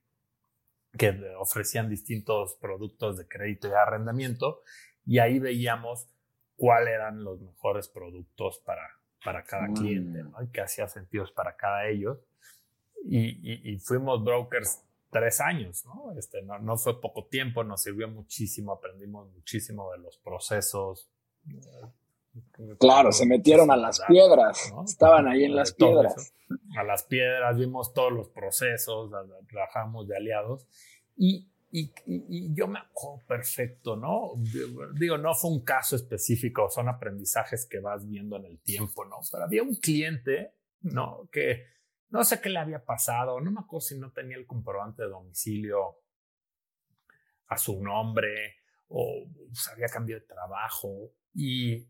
[0.97, 4.61] que ofrecían distintos productos de crédito y arrendamiento
[5.05, 6.07] y ahí veíamos
[6.55, 8.87] cuáles eran los mejores productos para,
[9.23, 10.41] para cada cliente, ¿no?
[10.43, 12.17] Y qué hacía sentido para cada ellos.
[13.05, 16.17] Y, y, fuimos brokers tres años, ¿no?
[16.17, 21.09] Este, no, no fue poco tiempo, nos sirvió muchísimo, aprendimos muchísimo de los procesos,
[22.79, 26.33] Claro, se metieron a las piedras, estaban ahí en las piedras.
[26.77, 29.11] A las piedras, vimos todos los procesos,
[29.47, 30.65] trabajamos de aliados
[31.15, 34.33] y, y, yo me acuerdo perfecto, ¿no?
[34.93, 39.17] Digo, no fue un caso específico, son aprendizajes que vas viendo en el tiempo, ¿no?
[39.31, 41.27] Pero había un cliente, ¿no?
[41.31, 41.65] Que
[42.09, 45.09] no sé qué le había pasado, no me acuerdo si no tenía el comprobante de
[45.09, 45.97] domicilio
[47.47, 48.57] a su nombre
[48.89, 51.87] o se había cambiado de trabajo y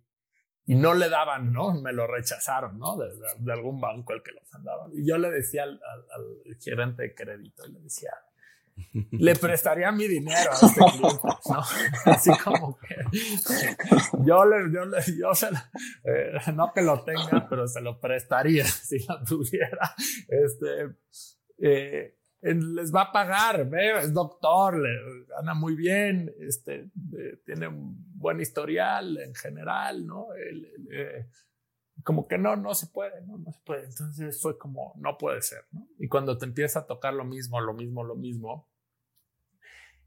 [0.66, 1.74] no le daban, ¿no?
[1.74, 2.98] Me lo rechazaron, ¿no?
[2.98, 4.88] De, algún banco el que los andaba.
[4.94, 5.80] Y yo le decía al,
[6.62, 8.12] gerente de crédito, y le decía,
[9.12, 11.62] le prestaría mi dinero a este cliente, ¿no?
[12.12, 12.96] Así como que
[14.26, 14.72] yo le,
[15.18, 15.48] yo se,
[16.04, 19.96] eh, no que lo tenga, pero se lo prestaría si lo tuviera.
[20.28, 20.96] Este,
[21.60, 24.00] eh, les va a pagar, ¿ve?
[24.00, 24.90] es doctor, le,
[25.28, 26.92] gana muy bien, este,
[27.46, 30.28] tiene un buen historial en general, ¿no?
[30.36, 31.26] Eh,
[32.04, 33.38] como que no, no se puede, ¿no?
[33.38, 33.86] No se puede.
[33.86, 35.88] Entonces fue como, no puede ser, ¿no?
[36.00, 38.70] Y cuando te empieza a tocar lo mismo, lo mismo, lo mismo,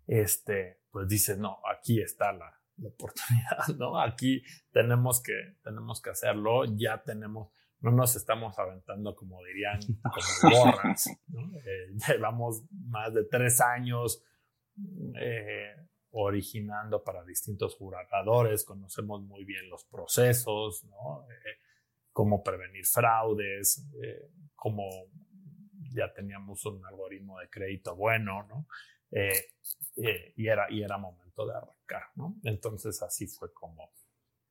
[0.07, 4.01] este, pues dices, no, aquí está la, la oportunidad, ¿no?
[4.01, 4.43] Aquí
[4.73, 11.07] tenemos que, tenemos que hacerlo, ya tenemos, no nos estamos aventando, como dirían, como borras.
[11.09, 14.23] Eh, llevamos más de tres años
[15.21, 15.75] eh,
[16.11, 21.27] originando para distintos jugadores, conocemos muy bien los procesos, ¿no?
[21.31, 21.66] Eh,
[22.17, 23.87] cómo prevenir fraudes,
[24.55, 24.89] cómo
[25.93, 28.67] ya teníamos un algoritmo de crédito bueno, ¿no?
[30.35, 32.37] y, era, y era momento de arrancar, ¿no?
[32.43, 33.91] Entonces así fue como,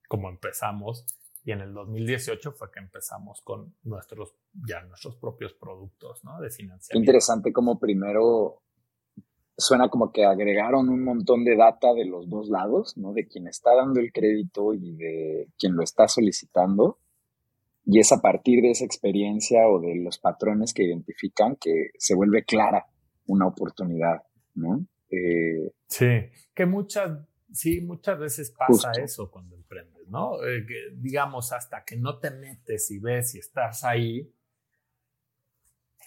[0.07, 1.07] como empezamos
[1.43, 6.39] y en el 2018 fue que empezamos con nuestros, ya nuestros propios productos, ¿no?
[6.39, 7.03] De financiamiento.
[7.03, 8.61] Interesante como primero
[9.57, 13.11] suena como que agregaron un montón de data de los dos lados, ¿no?
[13.13, 16.99] De quien está dando el crédito y de quien lo está solicitando.
[17.86, 22.15] Y es a partir de esa experiencia o de los patrones que identifican que se
[22.15, 22.88] vuelve clara
[23.27, 24.23] una oportunidad,
[24.55, 24.86] ¿no?
[25.09, 27.19] Eh, sí, que muchas,
[27.51, 30.43] sí, muchas veces pasa eso cuando emprendes ¿no?
[30.43, 30.65] Eh,
[30.95, 34.31] digamos, hasta que no te metes y ves y estás ahí,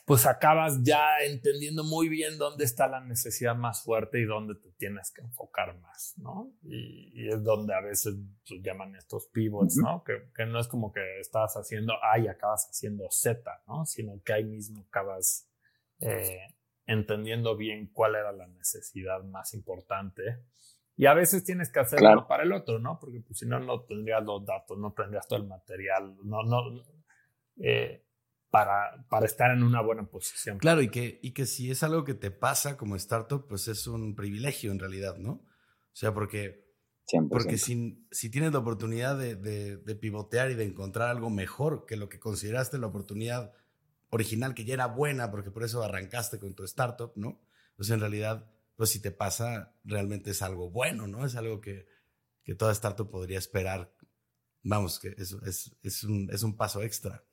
[0.08, 4.70] pues acabas ya entendiendo muy bien dónde está la necesidad más fuerte y dónde te
[4.70, 6.50] tienes que enfocar más, ¿no?
[6.62, 8.14] Y, es donde a veces
[8.48, 10.02] pues, llaman estos pivots, ¿no?
[10.02, 13.84] Que, que, no es como que estás haciendo A y acabas haciendo Z, ¿no?
[13.84, 15.46] Sino que ahí mismo acabas
[16.00, 16.54] eh,
[16.86, 20.22] entendiendo bien cuál era la necesidad más importante
[20.96, 22.98] y a veces tienes que hacerlo para el otro, ¿no?
[22.98, 26.82] Porque pues, si no, no tendrías los datos, no tendrías todo el material, no, no,
[27.60, 28.07] eh,
[28.50, 30.58] para, para estar en una buena posición.
[30.58, 33.86] Claro, y que, y que si es algo que te pasa como startup, pues es
[33.86, 35.32] un privilegio en realidad, ¿no?
[35.32, 36.66] O sea, porque,
[37.28, 41.86] porque si, si tienes la oportunidad de, de, de pivotear y de encontrar algo mejor
[41.86, 43.52] que lo que consideraste la oportunidad
[44.10, 47.40] original, que ya era buena, porque por eso arrancaste con tu startup, ¿no?
[47.76, 48.46] Pues en realidad
[48.78, 51.26] pues si te pasa, realmente es algo bueno, ¿no?
[51.26, 51.88] Es algo que,
[52.44, 53.92] que toda startup podría esperar.
[54.62, 57.24] Vamos, que es, es, es, un, es un paso extra.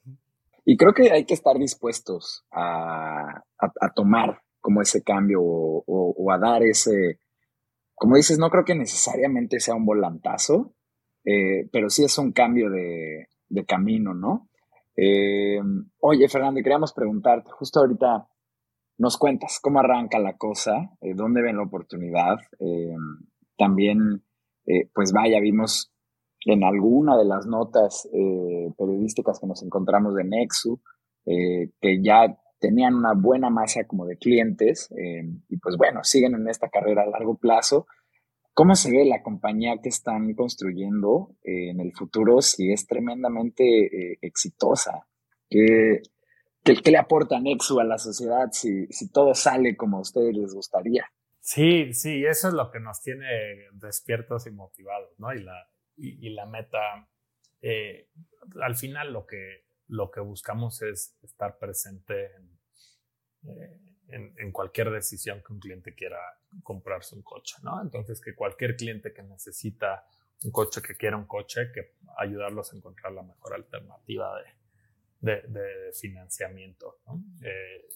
[0.66, 6.40] Y creo que hay que estar dispuestos a, a, tomar como ese cambio o, a
[6.40, 7.20] dar ese,
[7.94, 10.74] como dices, no creo que necesariamente sea un volantazo,
[11.24, 14.50] eh, pero sí es un cambio de, de camino, ¿no?
[14.98, 15.62] Eh,
[16.00, 18.28] oye, Fernando, queríamos preguntarte, justo ahorita
[18.98, 22.40] nos cuentas cómo arranca la cosa, eh, dónde ven la oportunidad.
[23.56, 24.24] También,
[24.94, 25.95] pues vaya, vimos
[26.46, 28.08] en alguna de las notas
[28.78, 30.80] periodísticas que nos encontramos de Nexu,
[31.26, 34.90] que ya tenían una buena masa como de clientes
[35.50, 37.88] y pues bueno, siguen en esta carrera a largo plazo.
[38.54, 45.08] ¿Cómo se ve la compañía que están construyendo en el futuro si es tremendamente exitosa?
[45.50, 46.02] ¿Qué,
[46.64, 50.54] ¿Qué, le aporta Nexu a la sociedad si, si todo sale como a ustedes les
[50.54, 51.06] gustaría?
[51.40, 53.28] Sí, sí, eso es lo que nos tiene
[53.74, 55.32] despiertos y motivados, ¿no?
[55.32, 55.54] Y la,
[55.98, 57.08] y, la meta,
[57.62, 58.10] eh,
[58.62, 62.32] al final lo que, lo que buscamos es estar presente
[63.44, 63.80] eh,
[64.10, 66.20] en, en, cualquier decisión que un cliente quiera
[66.64, 67.82] comprarse un coche, ¿no?
[67.82, 70.06] Entonces, que cualquier cliente que necesita
[70.44, 74.36] un coche, que quiera un coche, que ayudarlos a encontrar la mejor alternativa
[75.22, 77.00] de, de, financiamiento,
[77.42, 77.88] eh,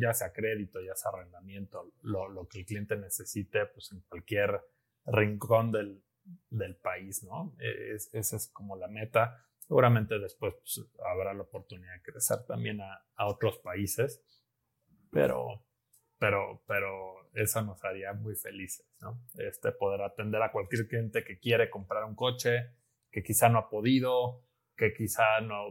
[0.00, 4.60] ya sea crédito, ya sea arrendamiento, lo, que el cliente necesite, pues en cualquier
[5.06, 6.02] rincón del,
[6.50, 7.54] del país, ¿no?
[7.58, 9.44] esa es como la meta.
[9.58, 14.22] Seguramente después pues, habrá la oportunidad de crecer también a, otros países,
[15.10, 15.66] pero,
[16.18, 19.20] pero, pero eso nos haría muy felices, ¿no?
[19.36, 22.70] Este, poder atender a cualquier cliente que quiere comprar un coche,
[23.10, 24.42] que quizá no ha podido,
[24.74, 25.68] que quizá no,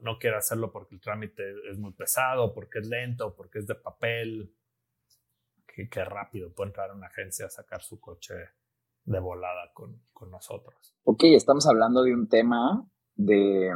[0.00, 3.76] no, quiere hacerlo porque el trámite es muy pesado, porque es lento, porque es de
[3.76, 4.52] papel,
[5.66, 8.34] que, que rápido puede entrar a una agencia a sacar su coche
[9.04, 10.94] de volada con, con nosotros.
[11.04, 13.70] Ok, estamos hablando de un tema de...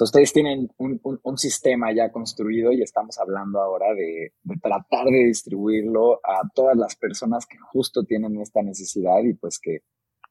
[0.00, 5.26] Ustedes tienen un, un, sistema ya construido y estamos hablando ahora de, de, tratar de
[5.26, 9.82] distribuirlo a todas las personas que justo tienen esta necesidad y pues que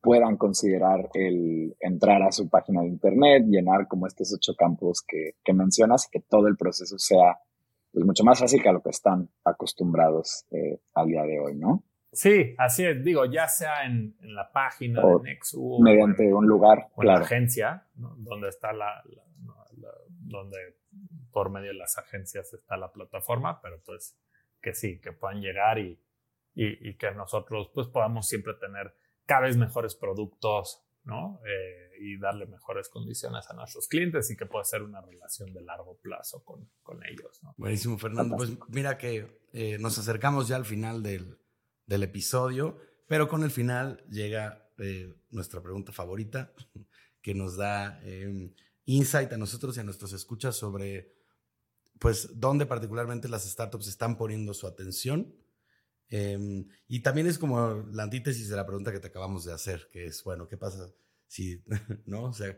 [0.02, 5.36] puedan considerar el entrar a su página de internet, llenar como estos ocho campos que,
[5.44, 7.38] que mencionas, que todo el proceso sea
[7.92, 11.56] pues, mucho más fácil que a lo que están acostumbrados eh, al día de hoy,
[11.56, 11.84] ¿no?
[12.14, 13.04] Sí, así es.
[13.04, 17.88] Digo, ya sea en, la página de Nexu mediante un lugar, o en la agencia,
[17.94, 19.02] donde está la,
[20.10, 20.58] donde
[21.32, 24.18] por medio de las agencias está la plataforma, pero pues
[24.62, 26.00] que sí, que puedan llegar y,
[26.54, 28.94] y, que nosotros pues podamos siempre tener
[29.26, 31.40] cada vez mejores productos, ¿no?
[31.46, 35.62] Eh, y darle mejores condiciones a nuestros clientes y que pueda ser una relación de
[35.62, 37.54] largo plazo con, con ellos, ¿no?
[37.58, 38.36] Buenísimo, Fernando.
[38.36, 41.38] Pues mira que eh, nos acercamos ya al final del,
[41.92, 46.54] del episodio, pero con el final llega eh, nuestra pregunta favorita,
[47.22, 48.54] que nos da em,
[48.86, 51.14] insight a nosotros y a nuestros escuchas sobre,
[52.00, 55.36] pues, dónde particularmente las startups están poniendo su atención.
[56.08, 59.90] Em, y también es como la antítesis de la pregunta que te acabamos de hacer,
[59.92, 60.94] que es, bueno, ¿qué pasa
[61.28, 61.62] si,
[62.06, 62.24] no?
[62.24, 62.58] O sea,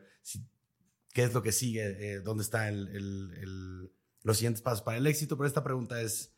[1.11, 2.13] ¿qué es lo que sigue?
[2.13, 2.87] Eh, ¿Dónde están
[4.21, 5.35] los siguientes pasos para el éxito?
[5.35, 6.32] Pero esta pregunta es,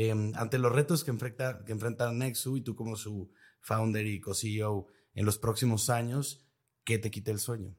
[0.00, 4.20] Em, ante los retos que enfrenta, que enfrenta Nexu y tú como su founder y
[4.20, 6.48] co-CEO en los próximos años,
[6.84, 7.74] ¿qué te quita el sueño?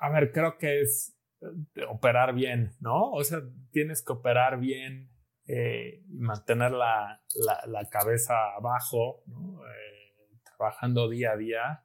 [0.00, 3.10] A ver, creo que es eh, operar bien, ¿no?
[3.10, 3.42] O sea,
[3.72, 5.10] tienes que operar bien
[5.44, 7.22] eh, mantener la,
[7.66, 9.22] la, cabeza abajo.
[9.26, 11.84] Eh, trabajando día a día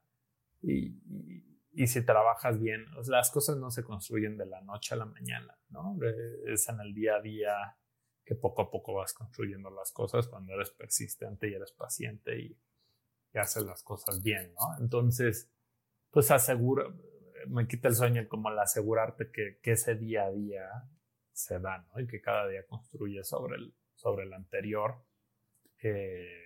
[0.62, 1.02] y,
[1.74, 5.58] y, si trabajas bien, las cosas no se construyen de la noche a la mañana,
[5.68, 5.98] ¿no?
[6.48, 7.78] Es en el día a día
[8.26, 12.58] que poco a poco vas construyendo las cosas cuando eres persistente y eres paciente y,
[13.36, 14.78] haces las cosas bien, ¿no?
[14.80, 15.52] Entonces,
[16.10, 16.86] pues asegura,
[17.48, 20.70] me quita el sueño como el asegurarte que, ese día a día
[21.34, 22.00] se da, ¿no?
[22.00, 25.04] Y que cada día construye sobre el, sobre el anterior
[25.84, 26.46] eh,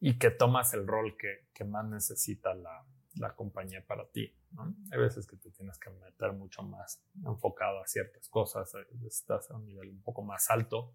[0.00, 2.84] y que tomas el rol que, que más necesita la,
[3.16, 4.34] la compañía para ti.
[4.52, 4.74] ¿no?
[4.92, 9.50] Hay veces que te tienes que meter mucho más enfocado a ciertas cosas, eh, estás
[9.50, 10.94] a un nivel un poco más alto,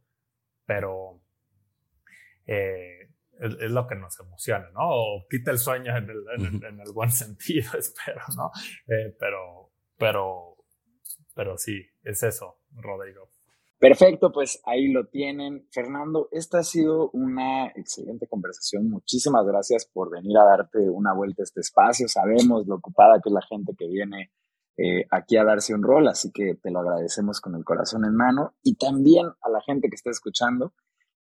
[0.66, 1.22] pero
[2.48, 4.82] eh, es, lo que nos emociona, ¿no?
[4.82, 8.52] O quita el sueño en el, en el, buen sentido, espero, ¿no?
[8.88, 10.58] Eh, pero, pero,
[11.34, 13.35] pero sí, es eso, Rodrigo.
[13.88, 15.68] Perfecto, pues ahí lo tienen.
[15.70, 18.90] Fernando, esta ha sido una excelente conversación.
[18.90, 22.08] Muchísimas gracias por venir a darte una vuelta a este espacio.
[22.08, 24.32] Sabemos lo ocupada que es la gente que viene
[24.76, 28.16] eh, aquí a darse un rol, así que te lo agradecemos con el corazón en
[28.16, 28.56] mano.
[28.64, 30.74] Y también a la gente que está escuchando,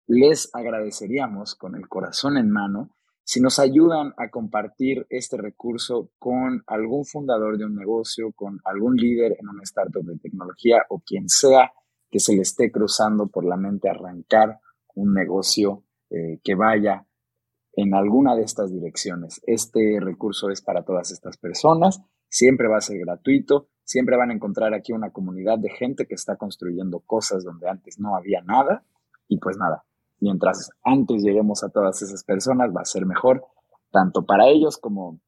[0.06, 2.90] les agradeceríamos con el corazón en mano
[3.24, 8.98] si nos ayudan a compartir este recurso con algún fundador de un negocio, con algún
[8.98, 11.72] líder en una startup de tecnología o quien sea
[12.10, 14.60] que se le esté cruzando por la mente arrancar
[14.96, 17.06] un negocio eh, que vaya
[17.74, 19.42] en alguna de estas direcciones.
[19.46, 24.34] Este recurso es para todas estas personas, siempre va a ser gratuito, siempre van a
[24.34, 28.84] encontrar aquí una comunidad de gente que está construyendo cosas donde antes no había nada
[29.28, 29.86] y pues nada,
[30.20, 33.46] mientras antes lleguemos a todas esas personas va a ser mejor,
[33.92, 35.20] tanto para ellos como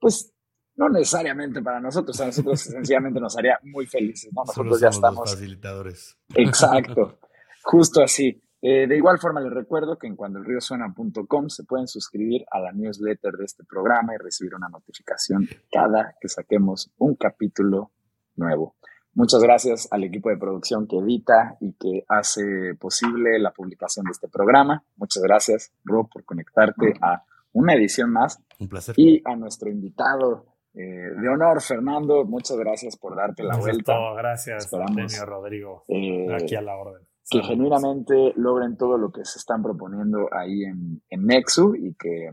[0.00, 0.32] pues
[0.80, 4.44] no necesariamente para nosotros, a nosotros sencillamente nos haría muy felices, ¿no?
[4.46, 5.30] Nosotros ya estamos.
[5.30, 6.16] facilitadores.
[6.34, 7.18] Exacto,
[7.62, 8.42] justo así.
[8.62, 13.32] Eh, de igual forma les recuerdo que en cuandoelriosuena.com se pueden suscribir a la newsletter
[13.32, 17.90] de este programa y recibir una notificación cada que saquemos un capítulo
[18.36, 18.76] nuevo.
[19.12, 24.12] Muchas gracias al equipo de producción que edita y que hace posible la publicación de
[24.12, 24.82] este programa.
[24.96, 28.40] Muchas gracias, Rob, por conectarte a una edición más.
[28.58, 28.94] Un placer.
[28.98, 30.80] Y a nuestro invitado eh,
[31.20, 33.94] de honor, Fernando, muchas gracias por darte la vuelta.
[34.16, 35.84] Gracias, Esperamos, Rodrigo.
[35.88, 37.06] Eh, aquí a la orden.
[37.28, 42.30] Que genuinamente logren todo lo que se están proponiendo ahí en, en Nexu y que,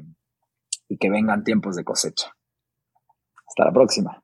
[0.88, 2.32] y que vengan tiempos de cosecha.
[3.48, 4.24] Hasta la próxima.